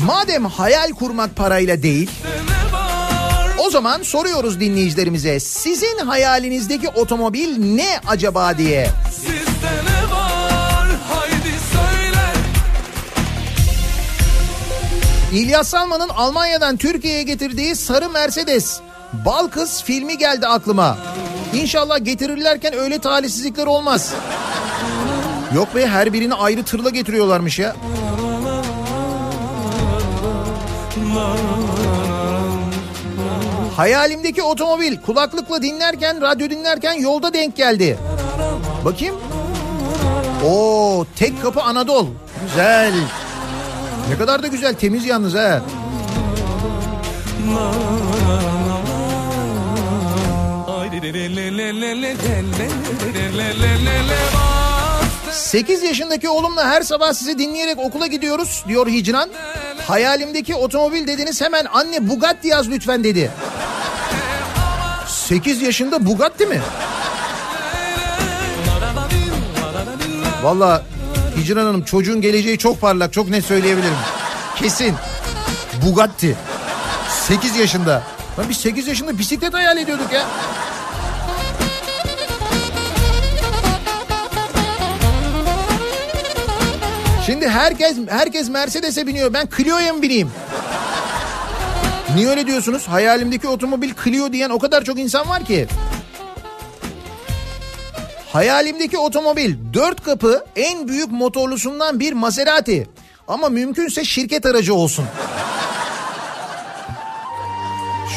[0.06, 2.12] madem hayal kurmak parayla değil,
[3.58, 5.40] o zaman soruyoruz dinleyicilerimize.
[5.40, 8.90] Sizin hayalinizdeki otomobil ne acaba diye.
[15.34, 18.80] İlyas Salman'ın Almanya'dan Türkiye'ye getirdiği sarı Mercedes.
[19.26, 20.98] Balkız filmi geldi aklıma.
[21.54, 24.14] İnşallah getirirlerken öyle talihsizlikler olmaz.
[25.56, 27.76] Yok be her birini ayrı tırla getiriyorlarmış ya.
[33.76, 37.98] Hayalimdeki otomobil kulaklıkla dinlerken, radyo dinlerken yolda denk geldi.
[38.86, 39.16] Bakayım.
[40.46, 42.10] Oo, tek kapı Anadolu.
[42.44, 42.94] Güzel.
[44.10, 45.62] Ne kadar da güzel temiz yalnız ha.
[55.32, 59.30] Sekiz yaşındaki oğlumla her sabah sizi dinleyerek okula gidiyoruz diyor Hicran.
[59.88, 63.32] Hayalimdeki otomobil dediniz hemen anne Bugatti yaz lütfen dedi.
[65.08, 66.62] Sekiz yaşında Bugatti mi?
[70.44, 70.84] Valla
[71.38, 73.94] Hicran Hanım çocuğun geleceği çok parlak çok net söyleyebilirim.
[74.56, 74.96] Kesin.
[75.86, 76.36] Bugatti.
[77.28, 78.04] 8 yaşında.
[78.40, 80.26] Lan biz 8 yaşında bisiklet hayal ediyorduk ya.
[87.26, 89.34] Şimdi herkes herkes Mercedes'e biniyor.
[89.34, 90.30] Ben Clio'ya mı bineyim?
[92.16, 92.88] Niye öyle diyorsunuz?
[92.88, 95.68] Hayalimdeki otomobil Clio diyen o kadar çok insan var ki.
[98.38, 102.88] Hayalimdeki otomobil dört kapı en büyük motorlusundan bir Maserati.
[103.28, 105.06] Ama mümkünse şirket aracı olsun.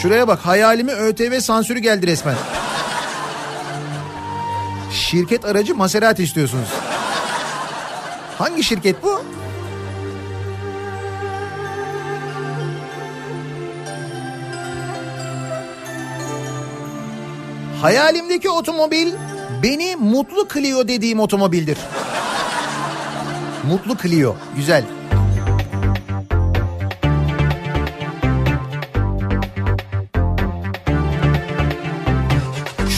[0.02, 2.34] Şuraya bak hayalimi ÖTV sansürü geldi resmen.
[4.92, 6.68] Şirket aracı Maserati istiyorsunuz.
[8.38, 9.22] Hangi şirket bu?
[17.82, 19.12] Hayalimdeki otomobil
[19.62, 21.78] beni Mutlu Clio dediğim otomobildir.
[23.68, 24.34] Mutlu Clio.
[24.56, 24.84] Güzel.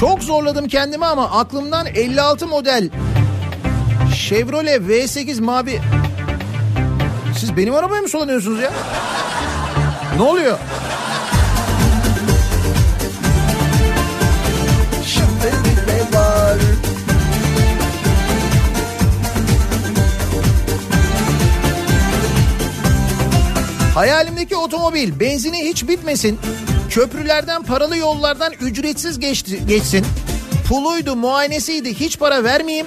[0.00, 2.90] Çok zorladım kendimi ama aklımdan 56 model
[4.14, 5.80] Chevrolet V8 mavi.
[7.38, 8.72] Siz benim arabaya mı solanıyorsunuz ya?
[10.16, 10.58] Ne oluyor?
[23.94, 26.38] Hayalimdeki otomobil benzini hiç bitmesin.
[26.90, 30.06] Köprülerden paralı yollardan ücretsiz geçti, geçsin.
[30.68, 32.86] Puluydu muayenesiydi hiç para vermeyeyim.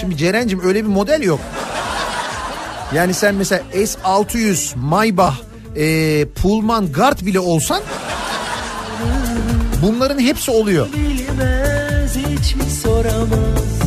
[0.00, 1.40] Şimdi Ceren'cim öyle bir model yok.
[2.94, 5.34] Yani sen mesela S600, Maybach,
[5.76, 7.82] e, Pullman, Gart bile olsan
[9.82, 10.88] bunların hepsi oluyor.
[10.92, 13.81] bilmez hiç mi soramaz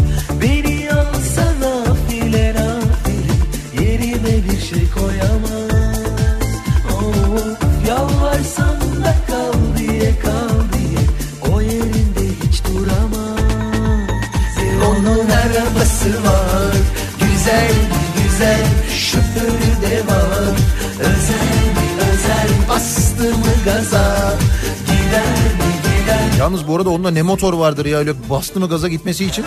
[26.46, 29.46] Yalnız bu arada onda ne motor vardır ya öyle bastı mı gaza gitmesi için?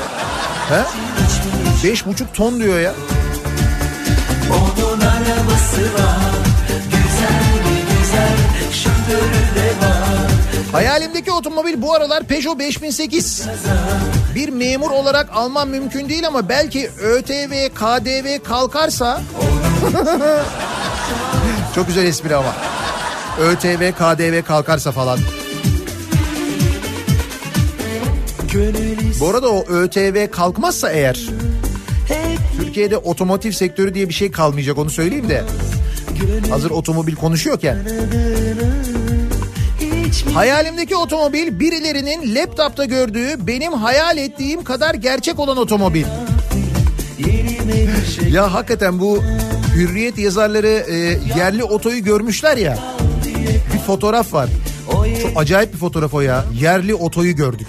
[0.69, 0.83] He?
[1.85, 2.95] Beş buçuk ton diyor ya.
[4.51, 6.19] Onun arabası var
[6.85, 8.37] Güzel mi güzel
[8.73, 10.31] Şoförü de var
[10.73, 13.47] Hayalimdeki otomobil bu aralar Peugeot 5008.
[14.35, 19.21] Bir memur olarak almam mümkün değil ama belki ÖTV, KDV kalkarsa...
[21.75, 22.55] Çok güzel espri ama.
[23.41, 25.19] ÖTV, KDV kalkarsa falan.
[29.21, 31.21] Bu arada o ÖTV kalkmazsa eğer
[32.61, 35.45] Türkiye'de otomotiv sektörü diye bir şey kalmayacak onu söyleyeyim de.
[36.51, 37.79] Hazır otomobil konuşuyorken.
[40.35, 46.05] Hayalimdeki otomobil birilerinin laptopta gördüğü benim hayal ettiğim kadar gerçek olan otomobil.
[48.17, 49.23] şey Ya hakikaten bu
[49.75, 50.97] hürriyet yazarları e,
[51.39, 52.79] yerli otoyu görmüşler ya.
[53.75, 54.49] Bir fotoğraf var.
[55.23, 56.45] Çok acayip bir fotoğraf o ya.
[56.61, 57.69] Yerli otoyu gördük.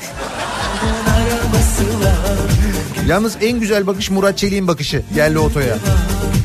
[3.09, 5.77] Yalnız en güzel bakış Murat Çelik'in bakışı yerli otoya.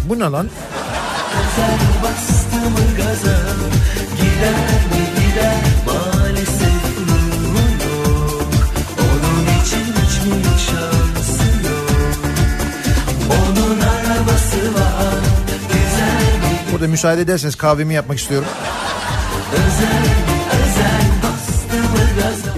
[0.08, 0.48] Bu ne lan?
[16.72, 18.48] Burada müsaade ederseniz kahvemi yapmak istiyorum.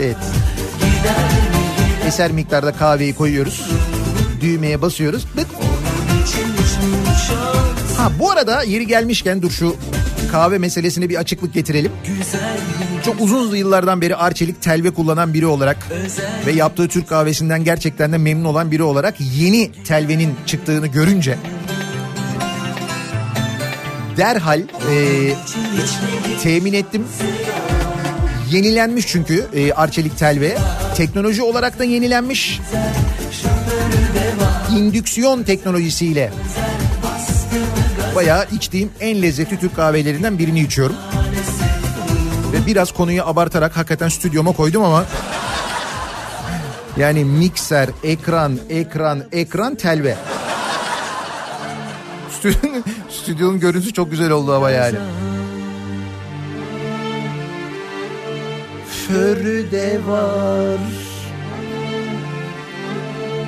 [0.01, 0.17] Evet.
[2.07, 3.71] Eser miktarda kahveyi koyuyoruz.
[4.41, 5.27] Düğmeye basıyoruz.
[7.29, 9.77] Şansı Ha bu arada yeri gelmişken dur şu
[10.33, 11.93] kahve meselesine bir açıklık getirelim.
[13.05, 15.77] Çok uzun yıllardan beri Arçelik telve kullanan biri olarak
[16.47, 21.39] ve yaptığı Türk kahvesinden gerçekten de memnun olan biri olarak yeni telvenin çıktığını görünce
[24.17, 24.65] derhal e,
[26.43, 27.05] temin ettim.
[28.51, 30.59] Yenilenmiş çünkü e, Arçelik telve.
[30.97, 32.61] Teknoloji olarak da yenilenmiş.
[34.77, 36.33] İndüksiyon teknolojisiyle
[38.15, 40.97] bayağı içtiğim en lezzetli Türk kahvelerinden birini içiyorum.
[42.53, 45.05] Ve biraz konuyu abartarak hakikaten stüdyoma koydum ama
[46.97, 50.17] yani mikser, ekran, ekran, ekran, telve.
[53.11, 54.97] Stüdyonun, görüntüsü çok güzel oldu ama yani.
[59.09, 61.06] Förü de var.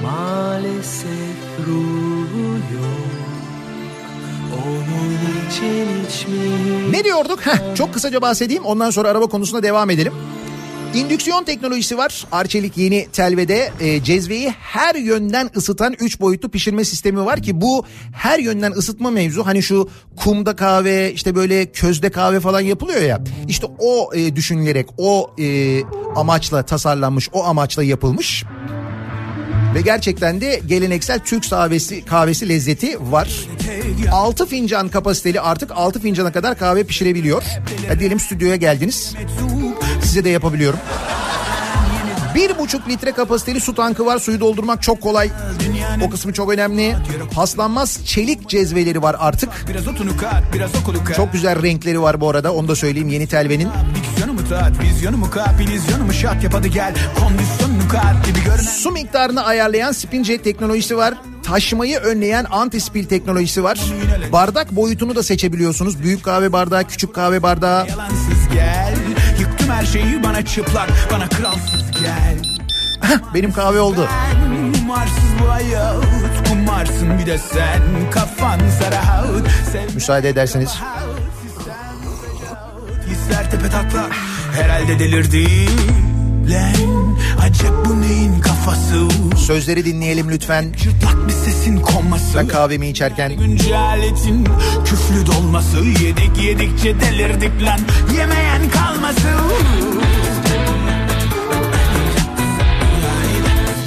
[0.03, 3.09] Maalesef ruhu yok
[4.67, 7.47] Onun için Ne diyorduk?
[7.47, 10.13] Heh, çok kısaca bahsedeyim ondan sonra araba konusuna devam edelim.
[10.95, 12.27] İndüksiyon teknolojisi var.
[12.33, 17.85] Arçelik yeni telvede e, cezveyi her yönden ısıtan 3 boyutlu pişirme sistemi var ki bu
[18.13, 23.21] her yönden ısıtma mevzu hani şu kumda kahve işte böyle közde kahve falan yapılıyor ya.
[23.49, 25.81] İşte o e, düşünülerek o e,
[26.17, 28.45] amaçla tasarlanmış o amaçla yapılmış.
[29.75, 33.29] Ve gerçekten de geleneksel Türk kahvesi, kahvesi lezzeti var.
[34.13, 37.43] 6 fincan kapasiteli artık 6 fincana kadar kahve pişirebiliyor.
[37.89, 39.15] Ya diyelim stüdyoya geldiniz.
[40.03, 40.79] Size de yapabiliyorum.
[42.39, 44.19] Bir buçuk litre kapasiteli su tankı var.
[44.19, 45.31] Suyu doldurmak çok kolay.
[46.03, 46.97] O kısmı çok önemli.
[47.33, 49.49] Paslanmaz çelik cezveleri var artık.
[51.17, 52.55] Çok güzel renkleri var bu arada.
[52.55, 53.69] Onu da söyleyeyim yeni telvenin.
[58.71, 61.15] Su miktarını ayarlayan spinjet teknolojisi var.
[61.43, 63.81] Taşmayı önleyen antispil teknolojisi var.
[64.33, 66.03] Bardak boyutunu da seçebiliyorsunuz.
[66.03, 67.89] Büyük kahve bardağı, küçük kahve bardağı.
[67.89, 68.95] Yalansız gel.
[69.69, 72.37] Yıktım her şeyi bana çıplak, bana kralsız gel.
[73.35, 74.09] Benim kahve oldu.
[74.09, 78.11] Ben umarsız bu hayat, kumarsın bir de sen.
[78.11, 80.81] Kafan sarahat, sev Müsaade ederseniz.
[83.07, 84.07] Hisler tepe takla
[84.53, 86.18] Herhalde delirdim
[89.49, 90.73] Sözleri dinleyelim lütfen.
[90.83, 93.37] Cırtlak bir sesin konması Ben kahvemi içerken.
[93.37, 94.49] Günceletin
[94.85, 97.81] küflü dolması Yedik yedikçe delirdik lan
[98.19, 99.29] Yemeyen kalması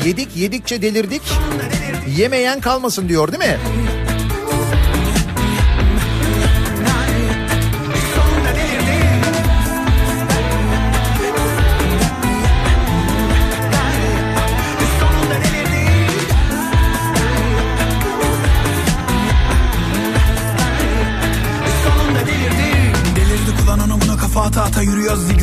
[0.05, 1.21] Yedik yedikçe delirdik.
[2.17, 3.57] Yemeyen kalmasın diyor değil mi?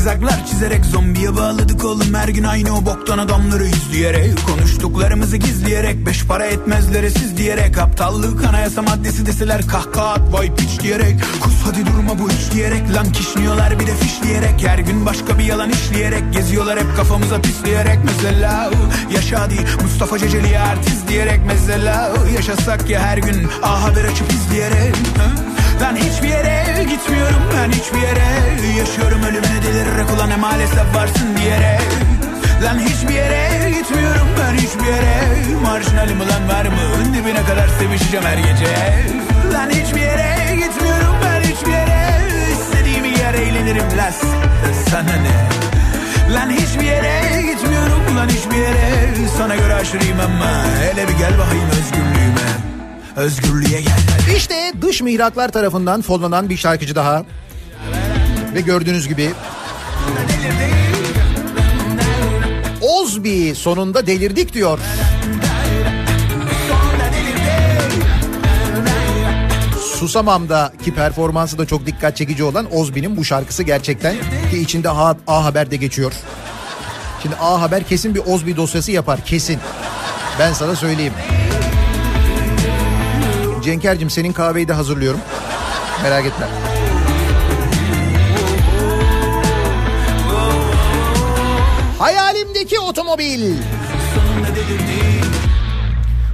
[0.08, 6.26] Zigzaglar çizerek Zombiye bağladık oğlum her gün aynı o boktan adamları izleyerek Konuştuklarımızı gizleyerek beş
[6.26, 11.86] para etmezleri siz diyerek Aptallık anayasa maddesi deseler kahkaha at vay piç diyerek Kus hadi
[11.86, 15.70] durma bu iş diyerek lan kişniyorlar bir de fiş diyerek Her gün başka bir yalan
[15.70, 18.70] işleyerek geziyorlar hep kafamıza pisleyerek Mesela
[19.14, 24.96] yaşa hadi Mustafa Ceceli artist diyerek Mesela yaşasak ya her gün A Haber açıp izleyerek
[24.96, 25.57] hı?
[25.80, 27.42] Ben hiçbir yere gitmiyorum.
[27.56, 28.28] Ben hiçbir yere
[28.78, 29.22] Yaşıyorum.
[29.22, 31.80] Ölümüne delirerek ulan ne maalesef varsın diyerek
[32.64, 34.28] Lan hiçbir yere gitmiyorum.
[34.40, 35.14] Ben hiçbir yere.
[35.62, 37.14] Marjinalim ulan var mı?
[37.14, 38.66] Dibine kadar sevişeceğim her gece.
[39.52, 41.14] Lan hiçbir yere gitmiyorum.
[41.24, 42.10] Ben hiçbir yere.
[42.52, 43.84] İstediğim yer eğlenirim.
[43.96, 44.16] Las
[44.90, 45.36] sana ne?
[46.34, 48.02] Lan hiçbir yere gitmiyorum.
[48.12, 49.08] Ulan hiçbir yere.
[49.38, 52.77] Sana göre aşırıyım ama hele bir gel bakayım özgürlüğüme
[53.18, 54.36] Özgürlüğe gel.
[54.36, 57.24] İşte dış mihraklar tarafından fonlanan bir şarkıcı daha.
[58.54, 59.30] Ve gördüğünüz gibi
[62.80, 64.78] Ozbi sonunda delirdik diyor.
[69.94, 74.16] Susamam'daki performansı da çok dikkat çekici olan Ozbi'nin bu şarkısı gerçekten
[74.50, 76.12] ki içinde A, A Haber de geçiyor.
[77.22, 79.58] Şimdi A Haber kesin bir Ozbi dosyası yapar kesin.
[80.38, 81.12] Ben sana söyleyeyim.
[83.68, 85.20] Cenker'cim senin kahveyi de hazırlıyorum.
[86.02, 86.46] Merak etme.
[91.98, 93.54] Hayalimdeki otomobil.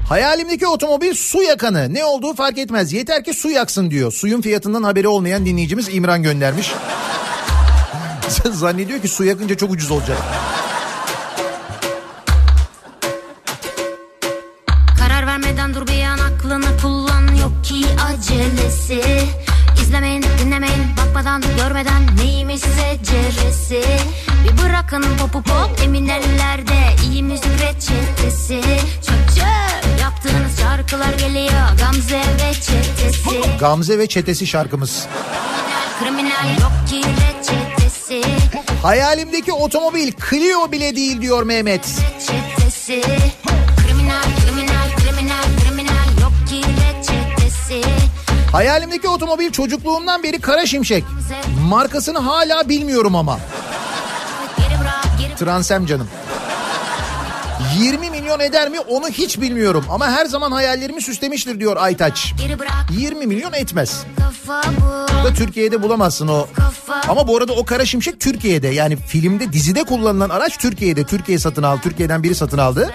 [0.09, 1.95] Hayalimdeki otomobil su yakanı.
[1.95, 2.93] Ne olduğu fark etmez.
[2.93, 4.12] Yeter ki su yaksın diyor.
[4.12, 6.72] Suyun fiyatından haberi olmayan dinleyicimiz İmran göndermiş.
[8.53, 10.18] Zannediyor ki su yakınca çok ucuz olacak.
[23.31, 23.83] Seceresi
[24.45, 28.61] Bir bırakın popu pop emin ellerde iyi müzik reçetesi
[29.07, 35.07] Çöp çöp yaptığınız şarkılar geliyor Gamze ve çetesi Gamze ve Çetesi şarkımız.
[36.01, 38.22] Kriminal yok ki reçetesi
[38.83, 41.81] Hayalimdeki otomobil Clio bile değil diyor Mehmet.
[41.81, 43.03] Reçetesi
[43.77, 47.83] Kriminal kriminal kriminal kriminal yok ki reçetesi
[48.53, 51.05] Hayalimdeki otomobil çocukluğumdan beri Kara Şimşek.
[51.75, 53.39] Markasını hala bilmiyorum ama.
[55.39, 56.09] Transem canım.
[57.79, 62.35] 20 milyon eder mi onu hiç bilmiyorum ama her zaman hayallerimi süslemiştir diyor Aytaç.
[62.39, 64.05] geri bırak 20 milyon etmez.
[64.18, 66.47] kafa bu Da Türkiye'de bulamazsın o.
[67.09, 71.05] Ama bu arada o Kara Şimşek Türkiye'de yani filmde dizide kullanılan araç Türkiye'de.
[71.05, 71.81] Türkiye satın aldı.
[71.83, 72.91] Türkiye'den biri satın aldı.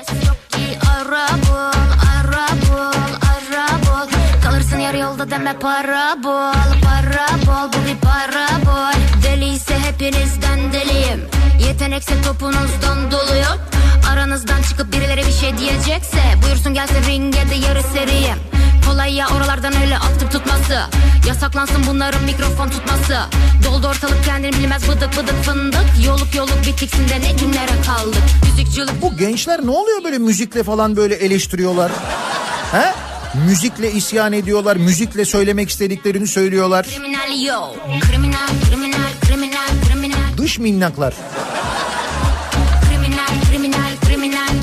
[5.10, 11.22] Yolda deme para bul para bul bu bir para bul deliyse hepinizden deliyim.
[11.68, 13.60] Yetenekse topunuzdan doluyum
[14.12, 18.38] aranızdan çıkıp birileri bir şey diyecekse buyursun gelsin ringe de yarı seriyim.
[18.88, 20.80] Kolay ya oralardan öyle atıp tutması.
[21.28, 23.18] Yasaklansın bunların mikrofon tutması.
[23.66, 25.86] Doldu ortalık kendini bilmez bıdık bıdık fındık.
[26.06, 28.24] Yoluk yoluk bitiksinde ne günlere kaldık.
[28.44, 31.92] Müzikçilik Bu gençler ne oluyor böyle müzikle falan böyle eleştiriyorlar?
[32.72, 33.09] He?
[33.34, 34.76] Müzikle isyan ediyorlar.
[34.76, 36.88] Müzikle söylemek istediklerini söylüyorlar.
[36.88, 37.56] Kriminal yo
[38.02, 41.14] Kriminal kriminal kriminal kriminal Dış minnaklar.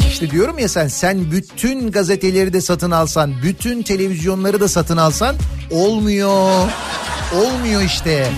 [0.08, 5.36] İşte diyorum ya sen sen bütün gazeteleri de satın alsan, bütün televizyonları da satın alsan
[5.70, 6.68] olmuyor.
[7.34, 8.30] Olmuyor işte.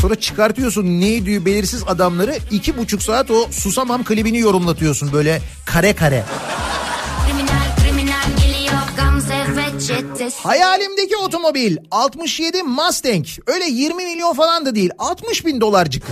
[0.00, 6.24] Sonra çıkartıyorsun neydi belirsiz adamları iki buçuk saat o Susamam klibini yorumlatıyorsun böyle kare kare.
[10.42, 13.26] Hayalimdeki otomobil 67 Mustang.
[13.46, 14.90] Öyle 20 milyon falan da değil.
[14.98, 16.02] 60 bin dolarcık.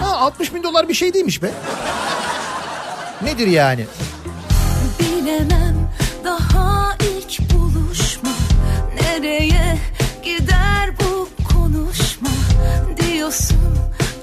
[0.00, 1.50] Ha, 60 bin dolar bir şey değilmiş be.
[3.22, 3.86] Nedir yani?
[5.00, 5.90] Bilemem
[6.24, 8.30] daha ilk buluşma.
[9.02, 9.78] Nereye
[10.24, 12.28] gider bu konuşma
[12.96, 13.58] diyorsun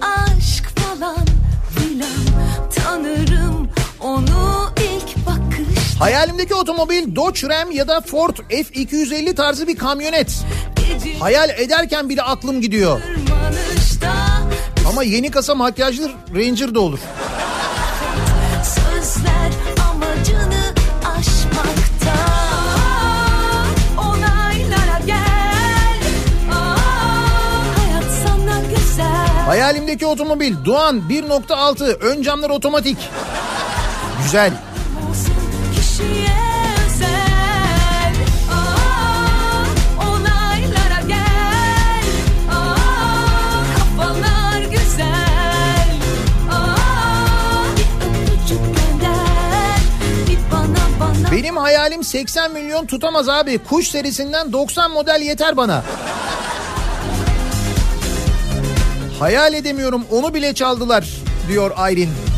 [0.02, 1.26] aşk falan
[1.78, 4.70] filan tanırım onu
[6.00, 10.46] Hayalimdeki otomobil Dodge Ram ya da Ford F250 tarzı bir kamyonet.
[11.20, 13.02] Hayal ederken bile aklım gidiyor.
[14.90, 17.00] Ama yeni kasa makyajlı Ranger de olur.
[18.64, 19.52] Sözler
[19.90, 20.74] amacını
[21.18, 22.16] aşmakta
[29.46, 32.98] Hayalimdeki otomobil Doğan 1.6 ön camlar otomatik.
[34.24, 34.69] Güzel.
[51.32, 53.58] Benim hayalim 80 milyon tutamaz abi.
[53.58, 55.84] Kuş serisinden 90 model yeter bana.
[59.20, 61.08] Hayal edemiyorum onu bile çaldılar
[61.48, 62.29] diyor Aylin.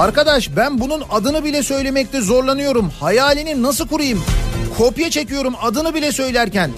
[0.00, 2.92] Arkadaş ben bunun adını bile söylemekte zorlanıyorum.
[3.00, 4.24] Hayalini nasıl kurayım?
[4.78, 6.70] Kopya çekiyorum adını bile söylerken.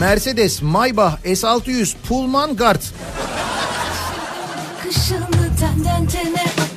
[0.00, 2.56] Mercedes, Maybach, S600, Pullman,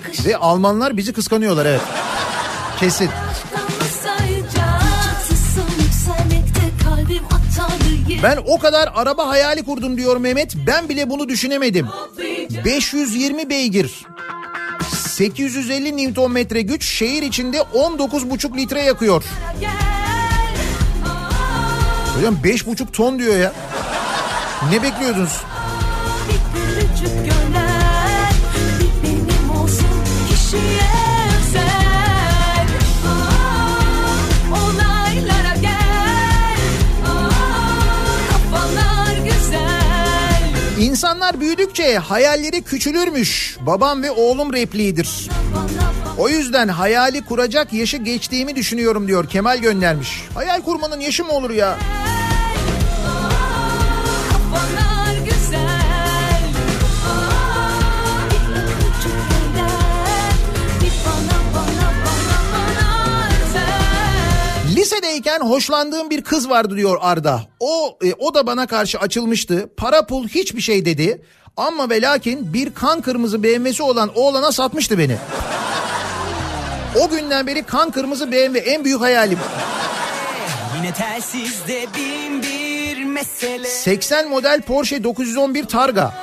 [0.05, 1.81] akış ve Almanlar bizi kıskanıyorlar evet.
[2.79, 3.09] Kesin.
[8.23, 10.55] Ben o kadar araba hayali kurdum diyor Mehmet.
[10.67, 11.87] Ben bile bunu düşünemedim.
[12.65, 14.05] 520 beygir.
[15.13, 19.23] 850 Nm güç şehir içinde 19,5 litre yakıyor.
[22.15, 23.53] Hocam 5,5 ton diyor ya.
[24.71, 25.41] Ne bekliyordunuz?
[40.83, 43.57] İnsanlar büyüdükçe hayalleri küçülürmüş.
[43.61, 45.29] Babam ve oğlum repliğidir.
[46.17, 50.23] O yüzden hayali kuracak yaşı geçtiğimi düşünüyorum diyor Kemal göndermiş.
[50.33, 51.77] Hayal kurmanın yaşı mı olur ya?
[54.31, 54.82] Kafalar
[65.03, 67.41] Lisedeyken hoşlandığım bir kız vardı diyor Arda.
[67.59, 69.69] O e, o da bana karşı açılmıştı.
[69.77, 71.21] Para pul hiçbir şey dedi.
[71.57, 75.17] Ama ve lakin bir kan kırmızı BMW'si olan oğlana satmıştı beni.
[77.01, 79.39] O günden beri kan kırmızı BMW en büyük hayalim.
[80.77, 86.13] Yine telsizde bin bir mesele 80 model Porsche 911 Targa.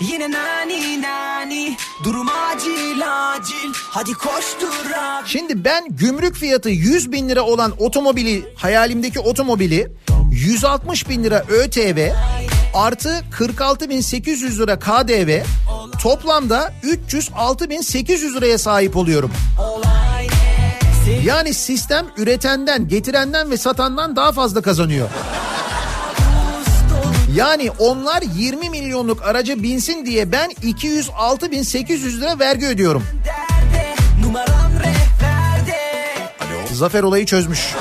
[0.00, 7.28] Yine nani nani Durum acil acil Hadi koştur abi Şimdi ben gümrük fiyatı 100 bin
[7.28, 9.92] lira olan otomobili hayalimdeki otomobili
[10.30, 12.10] 160 bin lira ÖTV
[12.74, 15.42] artı 46 bin 800 lira KDV
[16.02, 19.32] toplamda 306 bin 800 liraya sahip oluyorum.
[21.24, 25.08] Yani sistem üretenden, getirenden ve satandan daha fazla kazanıyor.
[27.36, 33.04] Yani onlar 20 milyonluk araca binsin diye ben 206 bin 800 lira vergi ödüyorum.
[33.24, 33.94] Derde
[36.74, 37.74] Zafer olayı çözmüş.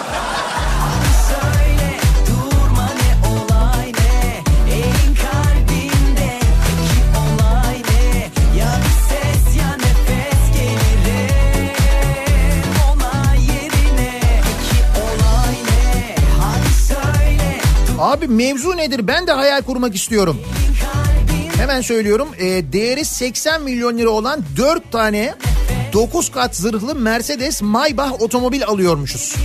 [18.26, 19.08] Abi mevzu nedir?
[19.08, 20.38] Ben de hayal kurmak istiyorum.
[21.58, 22.28] Hemen söylüyorum.
[22.40, 22.44] Ee,
[22.74, 25.36] değeri 80 milyon lira olan 4 tane
[25.94, 29.36] 9 kat zırhlı Mercedes Maybach otomobil alıyormuşuz.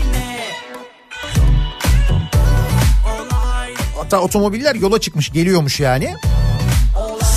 [3.97, 6.15] Hatta otomobiller yola çıkmış geliyormuş yani.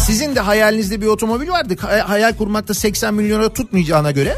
[0.05, 1.75] Sizin de hayalinizde bir otomobil vardı.
[1.81, 4.35] Hay- Hayal kurmakta 80 milyona tutmayacağına göre.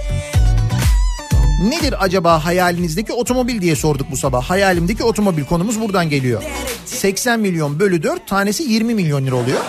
[1.65, 4.43] Nedir acaba hayalinizdeki otomobil diye sorduk bu sabah.
[4.43, 6.43] Hayalimdeki otomobil konumuz buradan geliyor.
[6.85, 9.59] 80 milyon bölü 4 tanesi 20 milyon lira oluyor.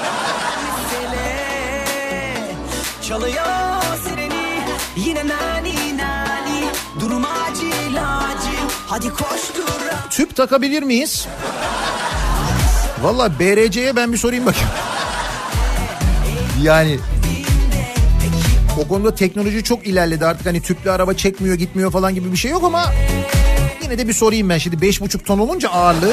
[10.10, 11.27] Tüp takabilir miyiz?
[13.02, 14.68] Valla BRC'ye ben bir sorayım bakayım.
[16.62, 16.98] Yani
[18.78, 22.50] o konuda teknoloji çok ilerledi artık hani tüplü araba çekmiyor gitmiyor falan gibi bir şey
[22.50, 22.92] yok ama
[23.82, 26.12] yine de bir sorayım ben şimdi 5,5 ton olunca ağırlığı.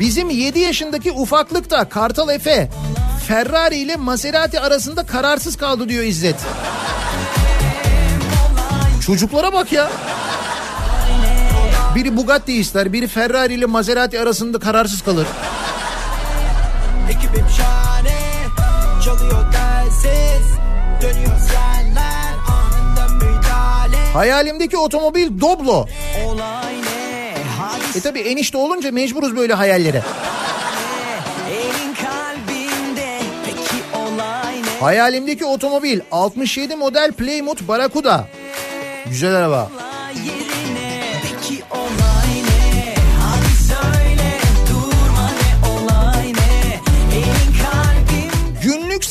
[0.00, 2.68] Bizim 7 yaşındaki ufaklık da Kartal Efe
[3.26, 6.36] Ferrari ile Maserati arasında kararsız kaldı diyor İzzet.
[9.06, 9.90] Çocuklara bak ya.
[11.94, 15.26] Biri Bugatti ister, biri Ferrari ile Maserati arasında kararsız kalır.
[17.10, 18.18] Ekibim şahane
[19.04, 20.46] Çalıyor telsiz
[21.02, 25.86] Dönüyor senler Anında müdahale Hayalimdeki otomobil Doblo.
[26.26, 27.34] Olay ne?
[27.58, 30.02] Hadise E tabi enişte olunca mecburuz böyle hayallere.
[34.80, 38.28] Hayalimdeki otomobil 67 model Plymouth Barracuda.
[39.06, 39.70] Güzel araba.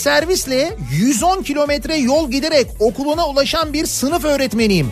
[0.07, 4.91] Servisle 110 kilometre yol giderek okuluna ulaşan bir sınıf öğretmeniyim.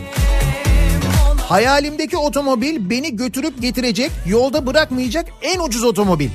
[1.48, 6.28] Hayalimdeki otomobil beni götürüp getirecek, yolda bırakmayacak en ucuz otomobil.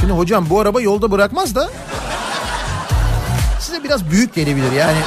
[0.00, 1.70] Şimdi hocam bu araba yolda bırakmaz da
[3.60, 4.98] size biraz büyük gelebilir yani.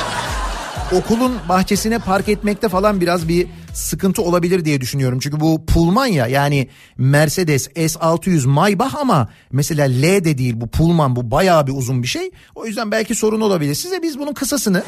[0.91, 5.20] Okulun bahçesine park etmekte falan biraz bir sıkıntı olabilir diye düşünüyorum.
[5.20, 6.68] Çünkü bu Pullman ya yani
[6.98, 12.08] Mercedes S600 Maybach ama mesela L de değil bu Pullman bu bayağı bir uzun bir
[12.08, 12.32] şey.
[12.56, 13.76] O yüzden belki sorun olabilir.
[13.76, 14.84] Size biz bunun kısasını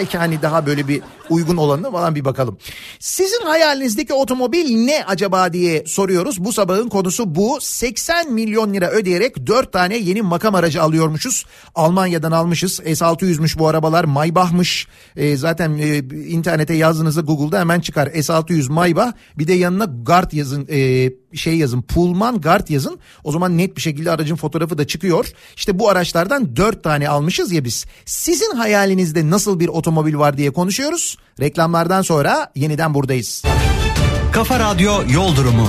[0.00, 2.58] belki hani daha böyle bir uygun olanı falan bir bakalım.
[2.98, 6.44] Sizin hayalinizdeki otomobil ne acaba diye soruyoruz.
[6.44, 7.58] Bu sabahın konusu bu.
[7.60, 11.44] 80 milyon lira ödeyerek 4 tane yeni makam aracı alıyormuşuz.
[11.74, 12.80] Almanya'dan almışız.
[12.80, 14.04] S600'müş bu arabalar.
[14.04, 14.86] Maybach'mış.
[15.16, 15.98] E, zaten e,
[16.28, 18.06] internete yazdığınızda Google'da hemen çıkar.
[18.06, 19.12] S600 Maybach.
[19.38, 20.68] Bir de yanına Gart yazın.
[20.70, 21.82] E, şey yazın.
[21.82, 22.98] Pullman Gart yazın.
[23.24, 25.32] O zaman net bir şekilde aracın fotoğrafı da çıkıyor.
[25.56, 27.86] İşte bu araçlardan 4 tane almışız ya biz.
[28.04, 31.16] Sizin hayalinizde nasıl bir otomobil var diye konuşuyoruz.
[31.40, 33.44] Reklamlardan sonra yeniden buradayız.
[34.32, 35.68] Kafa Radyo Yol Durumu.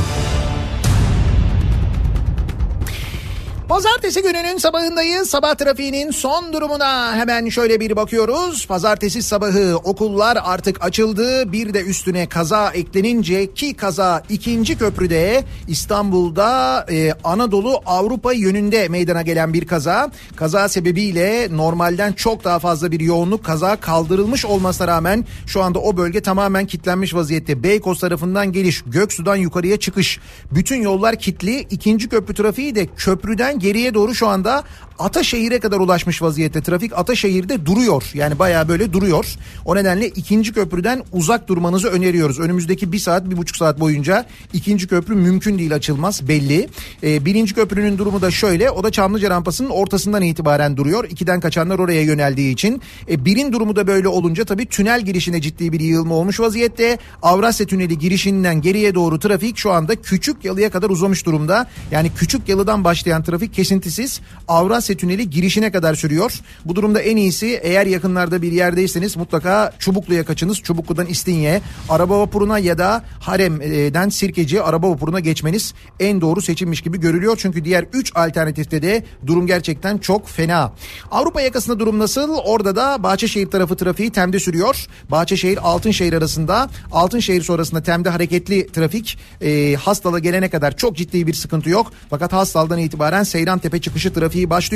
[3.71, 5.29] Pazartesi gününün sabahındayız.
[5.29, 8.67] Sabah trafiğinin son durumuna hemen şöyle bir bakıyoruz.
[8.67, 11.51] Pazartesi sabahı okullar artık açıldı.
[11.51, 19.21] Bir de üstüne kaza eklenince ki kaza ikinci köprüde İstanbul'da e, Anadolu Avrupa yönünde meydana
[19.21, 20.11] gelen bir kaza.
[20.35, 25.97] Kaza sebebiyle normalden çok daha fazla bir yoğunluk kaza kaldırılmış olmasına rağmen şu anda o
[25.97, 27.63] bölge tamamen kilitlenmiş vaziyette.
[27.63, 30.19] Beykoz tarafından geliş, Göksu'dan yukarıya çıkış.
[30.51, 31.67] Bütün yollar kilitli.
[31.69, 34.63] İkinci köprü trafiği de köprüden geriye doğru şu anda
[34.99, 36.61] Ataşehir'e kadar ulaşmış vaziyette.
[36.61, 38.03] Trafik Ataşehir'de duruyor.
[38.13, 39.25] Yani bayağı böyle duruyor.
[39.65, 42.39] O nedenle ikinci köprüden uzak durmanızı öneriyoruz.
[42.39, 46.69] Önümüzdeki bir saat, bir buçuk saat boyunca ikinci köprü mümkün değil açılmaz belli.
[47.03, 48.71] Ee, birinci köprünün durumu da şöyle.
[48.71, 51.07] O da Çamlıca rampasının ortasından itibaren duruyor.
[51.09, 52.81] İkiden kaçanlar oraya yöneldiği için.
[53.09, 56.97] E, birin durumu da böyle olunca tabii tünel girişine ciddi bir yığılma olmuş vaziyette.
[57.21, 61.67] Avrasya Tüneli girişinden geriye doğru trafik şu anda Küçük Yalı'ya kadar uzamış durumda.
[61.91, 66.39] Yani Küçük Yalı'dan başlayan trafik kesintisiz Avrasya Tüneli girişine kadar sürüyor.
[66.65, 70.57] Bu durumda en iyisi eğer yakınlarda bir yerdeyseniz mutlaka Çubuklu'ya kaçınız.
[70.57, 76.99] Çubuklu'dan İstinye, araba vapuruna ya da Harem'den Sirkeci araba vapuruna geçmeniz en doğru seçimmiş gibi
[76.99, 77.37] görülüyor.
[77.41, 80.73] Çünkü diğer 3 alternatifte de durum gerçekten çok fena.
[81.11, 82.35] Avrupa yakasında durum nasıl?
[82.35, 84.85] Orada da Bahçeşehir tarafı trafiği Tem'de sürüyor.
[85.11, 91.33] Bahçeşehir Altınşehir arasında Altınşehir sonrasında Tem'de hareketli trafik e, Hastal'a gelene kadar çok ciddi bir
[91.33, 91.91] sıkıntı yok.
[92.09, 94.70] Fakat Hastal'dan itibaren Seyran Tepe çıkışı trafiği başlıyor.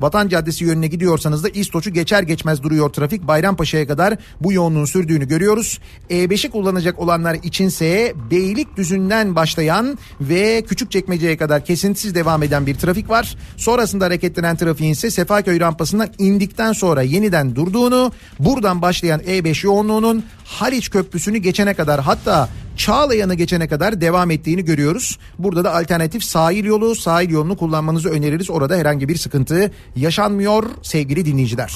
[0.00, 3.26] Vatan Caddesi yönüne gidiyorsanız da İstoç'u geçer geçmez duruyor trafik.
[3.26, 5.78] Bayrampaşa'ya kadar bu yoğunluğun sürdüğünü görüyoruz.
[6.10, 13.36] E5'i kullanacak olanlar içinse Beylikdüzü'nden başlayan ve Küçükçekmece'ye kadar kesintisiz devam eden bir trafik var.
[13.56, 20.90] Sonrasında hareketlenen trafiğin ise Sefaköy rampasından indikten sonra yeniden durduğunu, buradan başlayan E5 yoğunluğunun Haliç
[20.90, 25.18] Köprüsü'nü geçene kadar hatta Çağlayan'ı geçene kadar devam ettiğini görüyoruz.
[25.38, 28.50] Burada da alternatif sahil yolu, sahil yolunu kullanmanızı öneririz.
[28.50, 31.72] Orada herhangi bir sıkıntı yaşanmıyor sevgili dinleyiciler.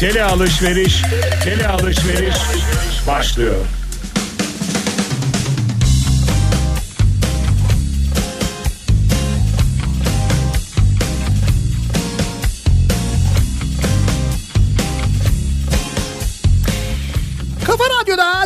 [0.00, 1.02] Tele alışveriş,
[1.44, 2.34] tele alışveriş
[3.06, 3.56] başlıyor.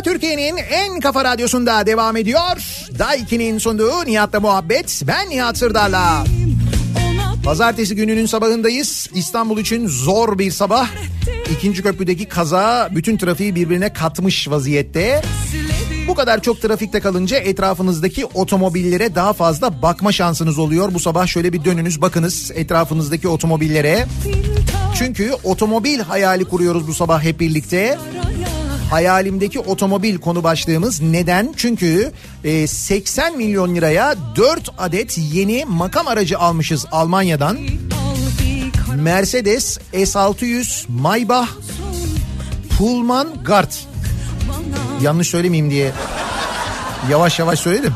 [0.01, 2.85] Türkiye'nin en kafa radyosunda devam ediyor.
[2.99, 5.01] Daiki'nin sunduğu Nihat'la muhabbet.
[5.07, 6.23] Ben Nihat Sırdar'la.
[7.43, 9.09] Pazartesi gününün sabahındayız.
[9.13, 10.89] İstanbul için zor bir sabah.
[11.51, 15.21] İkinci köprüdeki kaza bütün trafiği birbirine katmış vaziyette.
[16.07, 20.93] Bu kadar çok trafikte kalınca etrafınızdaki otomobillere daha fazla bakma şansınız oluyor.
[20.93, 24.07] Bu sabah şöyle bir dönünüz bakınız etrafınızdaki otomobillere.
[24.97, 27.97] Çünkü otomobil hayali kuruyoruz bu sabah hep birlikte.
[28.89, 31.53] Hayalimdeki otomobil konu başlığımız neden?
[31.57, 32.11] Çünkü
[32.43, 37.57] e, 80 milyon liraya 4 adet yeni makam aracı almışız Almanya'dan.
[38.95, 41.49] Mercedes S600 Maybach
[42.77, 43.71] Pullman Guard.
[45.01, 45.91] Yanlış söylemeyeyim diye
[47.09, 47.93] yavaş yavaş söyledim.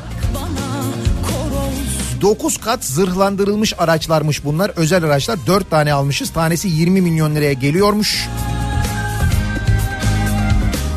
[2.22, 4.72] 9 kat zırhlandırılmış araçlarmış bunlar.
[4.76, 6.30] Özel araçlar 4 tane almışız.
[6.30, 8.30] Tanesi 20 milyon liraya geliyormuş.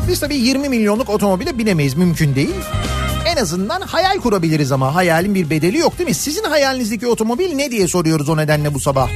[0.07, 2.55] Biz tabii 20 milyonluk otomobile binemeyiz mümkün değil.
[3.25, 6.15] En azından hayal kurabiliriz ama hayalin bir bedeli yok değil mi?
[6.15, 9.09] Sizin hayalinizdeki otomobil ne diye soruyoruz o nedenle bu sabah.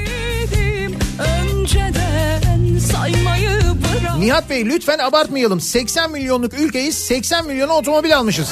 [4.20, 5.62] Nihat Bey lütfen abartmayalım.
[5.62, 8.50] 80 milyonluk ülkeyiz 80 milyona otomobil almışız.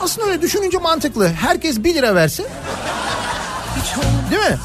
[0.00, 1.28] Aslında öyle düşününce mantıklı.
[1.28, 2.44] Herkes 1 lira verse
[3.76, 3.94] Hiç
[4.30, 4.58] değil mi?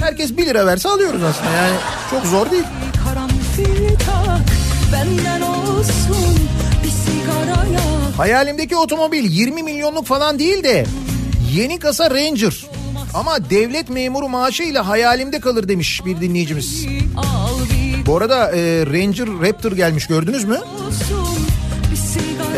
[0.00, 1.76] Herkes 1 lira verse alıyoruz aslında yani
[2.10, 2.64] çok zor değil.
[4.92, 6.16] Benden olsun
[6.84, 10.86] bir sigara yak Hayalimdeki otomobil 20 milyonluk falan değil de
[11.54, 12.66] yeni kasa Ranger.
[13.14, 16.86] Ama devlet memuru maaşıyla hayalimde kalır demiş bir dinleyicimiz.
[18.06, 20.60] Bu arada e, Ranger Raptor gelmiş gördünüz mü?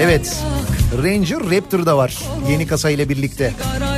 [0.00, 0.36] Evet.
[1.02, 2.18] Ranger Raptor da var
[2.50, 3.52] yeni kasa ile birlikte.
[3.72, 3.97] Sigara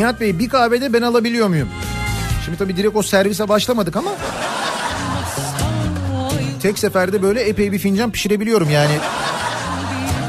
[0.00, 1.68] Nihat Bey bir kahvede ben alabiliyor muyum?
[2.44, 4.10] Şimdi tabii direkt o servise başlamadık ama
[6.62, 8.92] tek seferde böyle epey bir fincan pişirebiliyorum yani.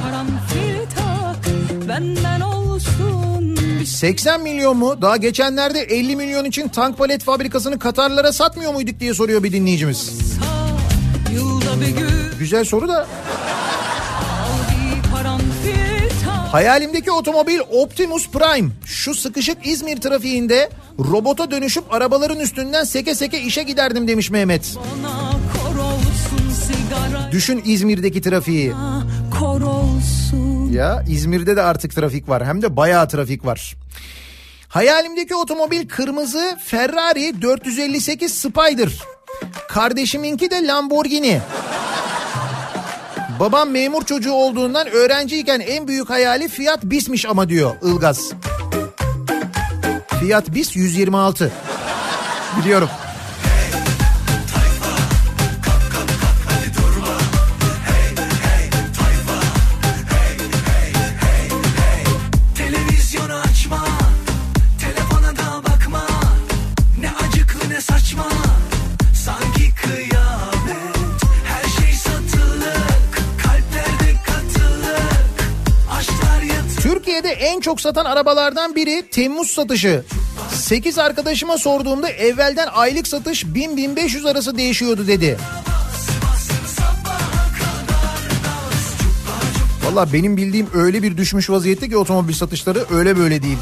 [0.03, 1.53] karanfil tak
[1.87, 5.01] benden olsun bir 80 milyon mu?
[5.01, 10.13] Daha geçenlerde 50 milyon için tank palet fabrikasını Katarlara satmıyor muyduk diye soruyor bir dinleyicimiz.
[12.39, 13.07] Güzel soru da
[16.51, 18.69] hayalimdeki otomobil Optimus Prime.
[18.85, 20.69] Şu sıkışık İzmir trafiğinde
[20.99, 24.77] robota dönüşüp arabaların üstünden seke seke işe giderdim demiş Mehmet.
[27.31, 28.73] Düşün İzmir'deki trafiği.
[30.71, 33.75] Ya İzmir'de de artık trafik var hem de bayağı trafik var.
[34.67, 38.89] Hayalimdeki otomobil kırmızı Ferrari 458 Spider.
[39.67, 41.41] Kardeşiminki de Lamborghini.
[43.41, 48.31] Babam memur çocuğu olduğundan öğrenciyken en büyük hayali Fiat Bis'miş ama diyor Ilgaz.
[50.19, 51.51] Fiat Bis 126.
[52.59, 52.89] Biliyorum.
[77.71, 80.03] Çok satan arabalardan biri Temmuz satışı.
[80.53, 85.37] 8 arkadaşıma sorduğumda evvelden aylık satış 1000-1500 arası değişiyordu dedi.
[89.85, 93.57] Valla benim bildiğim öyle bir düşmüş vaziyette ki otomobil satışları öyle böyle değil.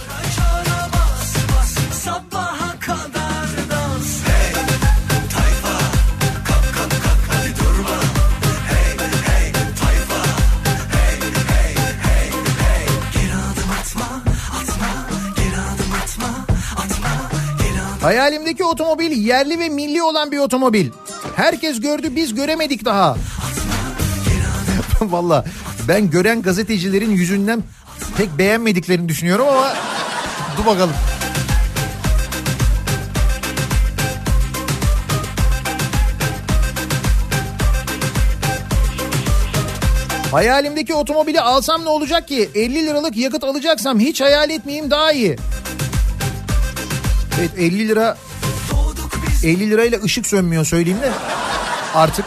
[18.01, 20.89] Hayalimdeki otomobil yerli ve milli olan bir otomobil.
[21.35, 23.17] Herkes gördü biz göremedik daha.
[25.01, 25.45] Valla
[25.87, 27.63] ben gören gazetecilerin yüzünden
[28.17, 29.73] pek beğenmediklerini düşünüyorum ama
[30.57, 30.95] dur bakalım.
[40.31, 42.49] Hayalimdeki otomobili alsam ne olacak ki?
[42.55, 45.37] 50 liralık yakıt alacaksam hiç hayal etmeyeyim daha iyi.
[47.39, 48.17] Evet 50 lira
[49.43, 51.11] 50 lirayla ışık sönmüyor söyleyeyim de
[51.95, 52.25] artık.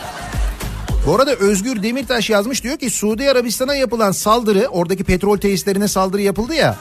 [1.06, 6.22] Bu arada Özgür Demirtaş yazmış diyor ki Suudi Arabistan'a yapılan saldırı oradaki petrol tesislerine saldırı
[6.22, 6.76] yapıldı ya.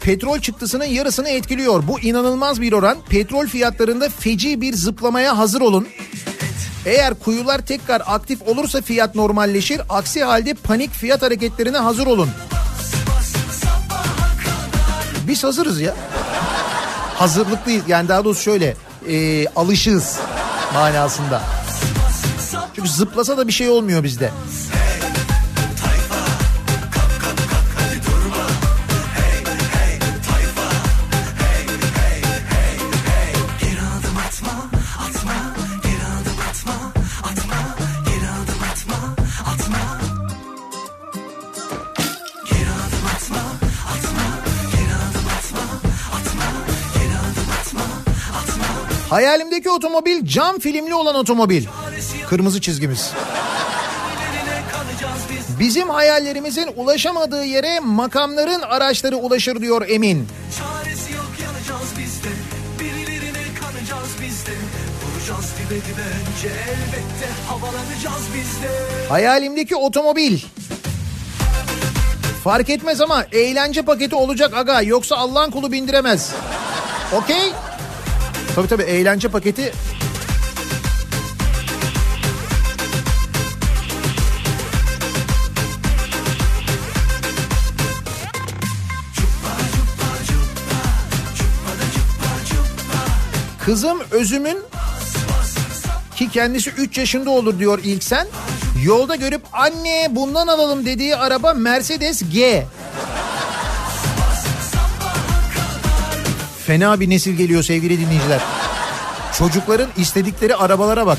[0.00, 1.82] Petrol çıktısının yarısını etkiliyor.
[1.88, 2.98] Bu inanılmaz bir oran.
[3.08, 5.88] Petrol fiyatlarında feci bir zıplamaya hazır olun.
[6.86, 9.80] Eğer kuyular tekrar aktif olursa fiyat normalleşir.
[9.88, 12.28] Aksi halde panik fiyat hareketlerine hazır olun.
[15.28, 15.94] Biz hazırız ya.
[17.18, 17.84] Hazırlıklıyız.
[17.88, 18.76] Yani daha doğrusu şöyle
[19.08, 20.18] e, alışığız
[20.74, 21.42] manasında.
[22.74, 24.30] Çünkü zıplasa da bir şey olmuyor bizde.
[49.10, 51.66] Hayalimdeki otomobil cam filmli olan otomobil.
[52.28, 53.12] Kırmızı çizgimiz.
[55.58, 60.28] Bizim hayallerimizin ulaşamadığı yere makamların araçları ulaşır diyor Emin.
[60.58, 62.28] Çaresi yok yanacağız biz de
[62.80, 64.50] Birilerine kanacağız biz de
[65.02, 70.38] Vuracağız dibe dibe önce elbette havalanacağız biz de Hayalimdeki otomobil.
[72.44, 76.32] Fark etmez ama eğlence paketi olacak aga yoksa Allah'ın kulu bindiremez.
[77.12, 77.52] Okey?
[78.56, 79.72] Tabii tabii eğlence paketi
[93.64, 94.58] Kızım özümün
[96.16, 98.26] ki kendisi 3 yaşında olur diyor ilk sen.
[98.84, 102.66] Yolda görüp anne bundan alalım dediği araba Mercedes G.
[106.66, 108.40] Fena bir nesil geliyor sevgili dinleyiciler.
[109.38, 111.18] Çocukların istedikleri arabalara bak.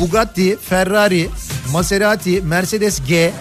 [0.00, 1.28] Bugatti, Ferrari,
[1.72, 3.32] Maserati, Mercedes G.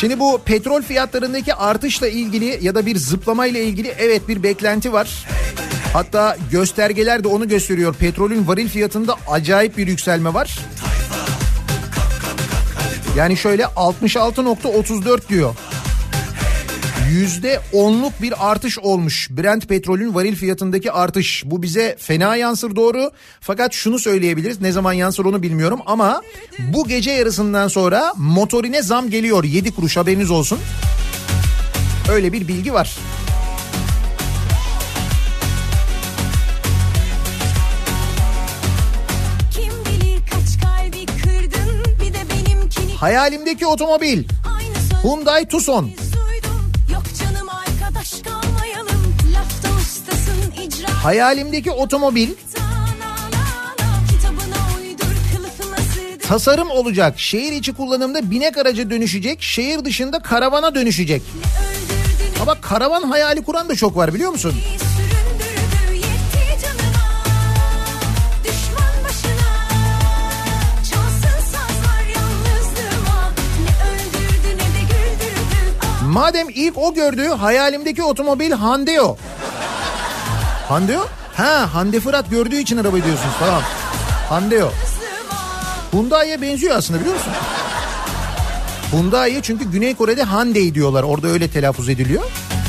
[0.00, 5.26] Şimdi bu petrol fiyatlarındaki artışla ilgili ya da bir zıplamayla ilgili evet bir beklenti var.
[5.92, 7.94] Hatta göstergeler de onu gösteriyor.
[7.94, 10.58] Petrolün varil fiyatında acayip bir yükselme var.
[13.16, 15.54] Yani şöyle 66.34 diyor.
[17.10, 19.28] Yüzde onluk bir artış olmuş.
[19.30, 21.42] Brent petrolün varil fiyatındaki artış.
[21.46, 23.10] Bu bize fena yansır doğru.
[23.40, 24.60] Fakat şunu söyleyebiliriz.
[24.60, 26.22] Ne zaman yansır onu bilmiyorum ama
[26.58, 29.44] bu gece yarısından sonra motorine zam geliyor.
[29.44, 30.58] 7 kuruş haberiniz olsun.
[32.12, 32.96] Öyle bir bilgi var.
[43.00, 44.24] Hayalimdeki otomobil
[45.02, 45.90] Hyundai Tucson.
[51.02, 52.28] Hayalimdeki otomobil
[56.28, 57.18] tasarım olacak.
[57.20, 59.42] Şehir içi kullanımda binek araca dönüşecek.
[59.42, 61.22] Şehir dışında karavana dönüşecek.
[62.42, 64.54] Ama karavan hayali kuran da çok var biliyor musun?
[76.18, 79.16] Madem ilk o gördü hayalimdeki otomobil Handeo.
[80.68, 81.06] Handeo?
[81.34, 83.62] Ha Hande Fırat gördüğü için araba diyorsunuz tamam.
[84.28, 84.70] Handeo.
[85.92, 87.32] Hyundai'ye benziyor aslında biliyor musun?
[88.92, 91.02] Hyundai'ye çünkü Güney Kore'de Hyundai diyorlar.
[91.02, 92.22] Orada öyle telaffuz ediliyor.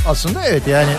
[0.07, 0.91] Aslında evet yani.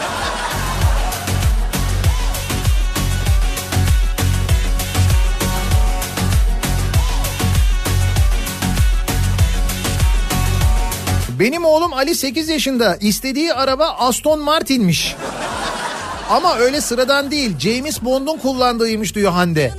[11.40, 12.96] Benim oğlum Ali 8 yaşında.
[12.96, 15.16] İstediği araba Aston Martin'miş.
[16.30, 17.58] Ama öyle sıradan değil.
[17.58, 19.72] James Bond'un kullandığıymış diyor Hande.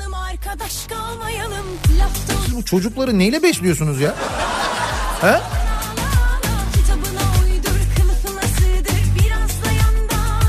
[2.45, 4.15] Siz bu çocukları neyle besliyorsunuz ya?
[5.21, 5.39] He?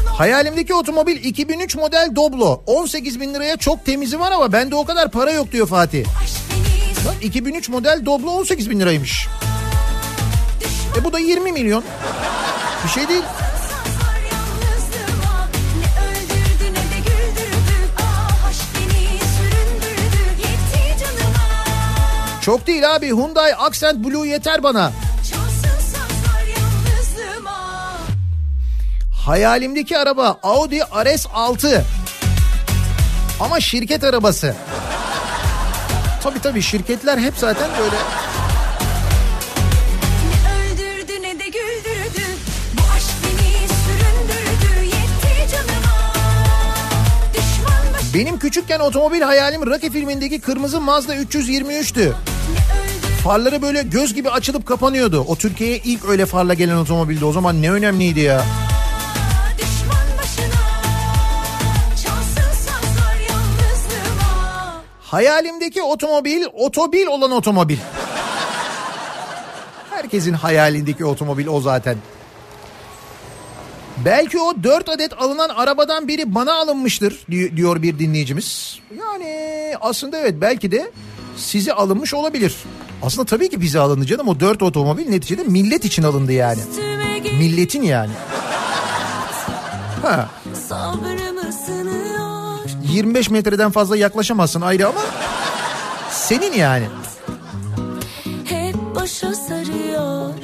[0.07, 2.63] Hayalimdeki otomobil 2003 model Doblo.
[2.67, 6.05] 18 bin liraya çok temizi var ama bende o kadar para yok diyor Fatih.
[7.07, 9.29] Bak 2003 model Doblo 18 bin liraymış.
[10.97, 11.85] E bu da 20 milyon.
[12.85, 13.23] Bir şey değil.
[22.41, 24.93] Çok değil abi Hyundai Accent Blue yeter bana.
[29.27, 31.83] Hayalimdeki araba Audi RS6.
[33.41, 34.55] Ama şirket arabası.
[36.23, 37.97] Tabii tabii şirketler hep zaten böyle
[48.15, 52.13] Benim küçükken otomobil hayalim Rocky filmindeki kırmızı Mazda 323'tü.
[53.25, 55.21] Farları böyle göz gibi açılıp kapanıyordu.
[55.29, 57.25] O Türkiye'ye ilk öyle farla gelen otomobildi.
[57.25, 58.45] O zaman ne önemliydi ya.
[65.01, 67.79] Hayalimdeki otomobil otobil olan otomobil.
[69.91, 71.97] Herkesin hayalindeki otomobil o zaten.
[74.05, 78.79] Belki o 4 adet alınan arabadan biri bana alınmıştır di- diyor bir dinleyicimiz.
[79.01, 80.91] Yani aslında evet belki de
[81.37, 82.55] size alınmış olabilir.
[83.03, 86.61] Aslında tabii ki bize alındı canım o 4 otomobil neticede millet için alındı yani.
[87.39, 88.11] Milletin yani.
[90.03, 90.29] Ha,
[90.69, 92.59] sabrımı sınıyor
[92.93, 95.01] 25 metreden fazla yaklaşamazsın ayrı ama
[96.11, 96.85] senin yani.
[98.45, 100.35] Hep başa sarıyor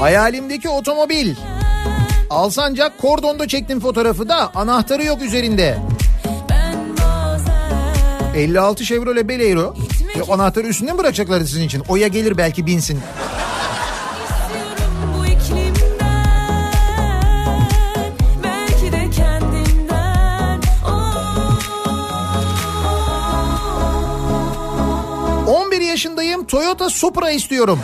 [0.00, 1.34] Hayalimdeki otomobil.
[2.30, 5.78] Alsancak kordonda çektim fotoğrafı da anahtarı yok üzerinde.
[6.50, 9.74] Ben bazen 56 Chevrolet Beleiro.
[10.16, 11.82] Ya anahtarı üstünde mi bırakacaklar sizin için?
[11.88, 13.00] Oya gelir belki binsin.
[25.46, 25.64] Oh.
[25.66, 27.80] 11 yaşındayım Toyota Supra istiyorum.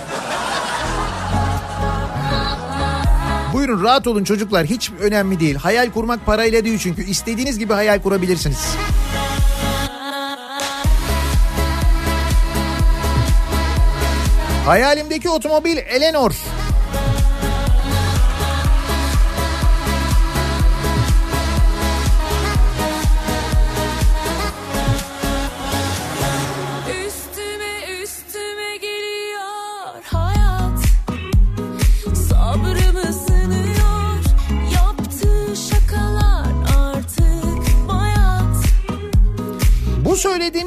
[3.52, 5.54] Buyurun rahat olun çocuklar hiç önemli değil.
[5.54, 8.76] Hayal kurmak parayla değil çünkü istediğiniz gibi hayal kurabilirsiniz.
[14.66, 16.32] Hayalimdeki otomobil Eleanor.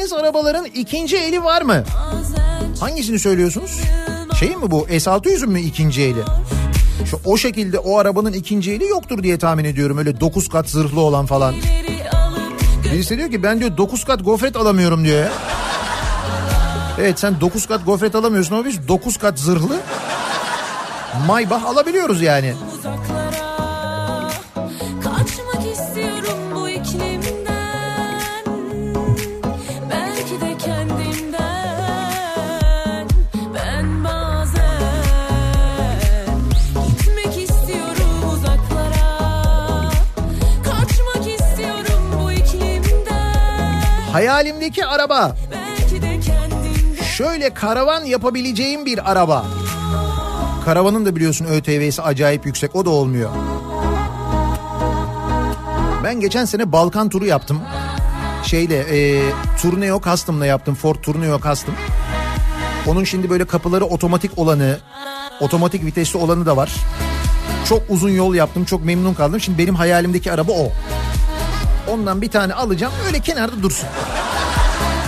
[0.05, 1.83] Söylediğiniz arabaların ikinci eli var mı?
[2.79, 3.71] Hangisini söylüyorsunuz?
[4.39, 6.19] Şey mi bu S600'ün mü ikinci eli?
[7.05, 9.97] Şu o şekilde o arabanın ikinci eli yoktur diye tahmin ediyorum.
[9.97, 11.55] Öyle 9 kat zırhlı olan falan.
[12.83, 15.31] Birisi diyor ki ben diyor 9 kat gofret alamıyorum diyor ya.
[16.99, 19.77] Evet sen 9 kat gofret alamıyorsun ama biz 9 kat zırhlı
[21.27, 22.53] Maybach alabiliyoruz yani.
[22.79, 23.04] uzaklara
[44.25, 45.35] Hayalimdeki araba
[47.17, 49.45] şöyle karavan yapabileceğim bir araba.
[50.65, 53.29] Karavanın da biliyorsun ÖTV'si acayip yüksek o da olmuyor.
[56.03, 57.61] Ben geçen sene Balkan turu yaptım.
[58.43, 59.21] Şeyle e,
[59.61, 60.75] Tourneo Custom'la yaptım.
[60.75, 61.75] Ford Tourneo Custom.
[62.87, 64.79] Onun şimdi böyle kapıları otomatik olanı,
[65.39, 66.73] otomatik vitesli olanı da var.
[67.69, 68.65] Çok uzun yol yaptım.
[68.65, 69.39] Çok memnun kaldım.
[69.39, 70.71] Şimdi benim hayalimdeki araba o.
[71.87, 72.93] Ondan bir tane alacağım.
[73.07, 73.89] Öyle kenarda dursun.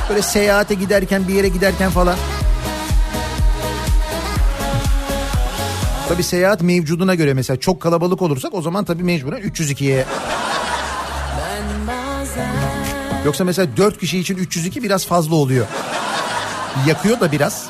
[0.09, 2.15] Böyle seyahate giderken bir yere giderken falan.
[6.09, 10.05] Tabii seyahat mevcuduna göre mesela çok kalabalık olursak o zaman tabii mecburen 302'ye.
[11.37, 12.67] Ben bazen
[13.25, 15.65] Yoksa mesela 4 kişi için 302 biraz fazla oluyor.
[16.87, 17.69] Yakıyor da biraz.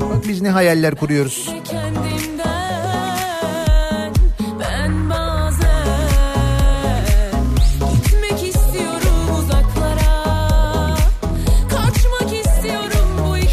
[0.00, 1.59] Bak biz ne hayaller kuruyoruz.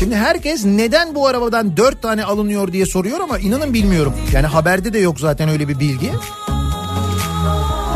[0.08, 4.14] Şimdi herkes neden bu arabadan 4 tane alınıyor diye soruyor ama inanın bilmiyorum.
[4.34, 6.12] Yani haberde de yok zaten öyle bir bilgi.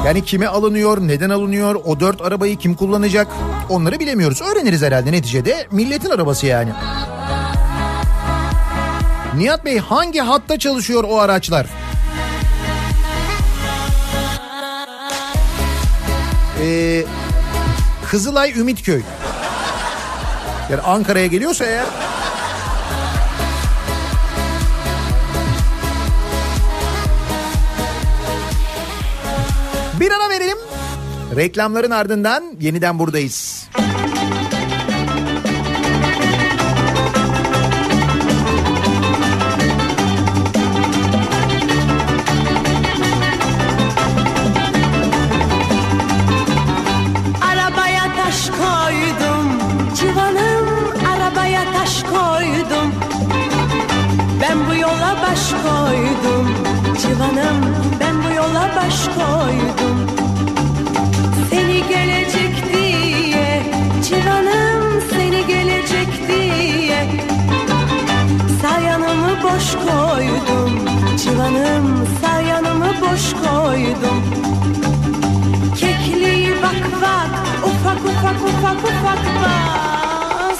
[0.05, 3.27] Yani kime alınıyor, neden alınıyor, o dört arabayı kim kullanacak
[3.69, 4.41] onları bilemiyoruz.
[4.41, 6.69] Öğreniriz herhalde neticede milletin arabası yani.
[9.37, 11.67] Nihat Bey hangi hatta çalışıyor o araçlar?
[16.61, 17.03] Ee,
[18.09, 19.01] Kızılay Ümitköy.
[20.71, 21.85] Yani Ankara'ya geliyorsa eğer
[29.99, 30.57] Bir ara verelim.
[31.35, 33.60] Reklamların ardından yeniden buradayız.
[71.41, 74.23] Canım sağ yanımı boş koydum.
[75.79, 77.29] Kekliği bak bak
[77.65, 80.59] ufak ufak ufak ufak bas.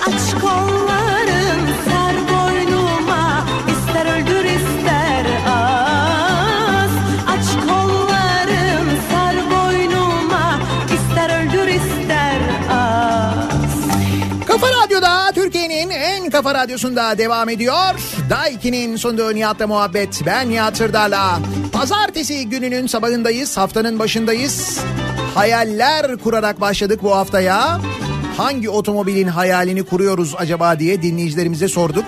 [0.00, 6.90] Aç kolların sar boynuma ister öldür ister az.
[7.28, 10.60] Aç kolların sar boynuma
[10.94, 12.40] ister öldür ister
[12.70, 14.46] az.
[14.46, 18.19] Kafa Radyo'da Türkiye'nin en kafa radyosunda devam ediyor.
[18.30, 20.22] Daiki'nin sunduğu Nihat'la muhabbet.
[20.26, 21.38] Ben Nihat Sırdar'la.
[21.72, 23.56] Pazartesi gününün sabahındayız.
[23.56, 24.80] Haftanın başındayız.
[25.34, 27.80] Hayaller kurarak başladık bu haftaya.
[28.36, 32.04] Hangi otomobilin hayalini kuruyoruz acaba diye dinleyicilerimize sorduk.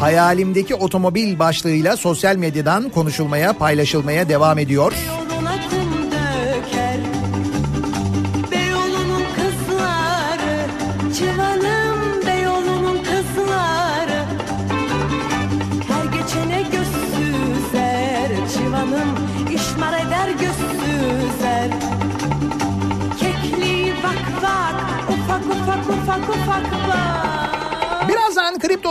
[0.00, 4.92] Hayalimdeki otomobil başlığıyla sosyal medyadan konuşulmaya, paylaşılmaya devam ediyor.
[5.08, 5.21] Yoluna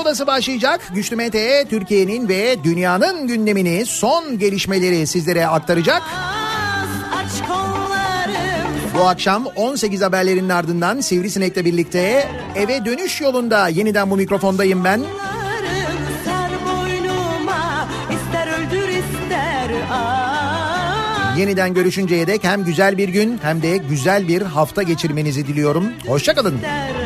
[0.02, 0.82] Odası başlayacak.
[0.94, 6.02] Güçlü Mete Türkiye'nin ve dünyanın gündemini, son gelişmeleri sizlere aktaracak.
[8.96, 15.00] Bu akşam 18 haberlerinin ardından Sivrisinek'le birlikte eve dönüş yolunda yeniden bu mikrofondayım ben.
[15.00, 21.38] Sarım sar boynuma ister öldür ister al.
[21.38, 25.86] Yeniden görüşünceye dek hem güzel bir gün hem de güzel bir hafta geçirmenizi diliyorum.
[26.08, 26.56] Hoşçakalın.
[26.56, 27.01] ister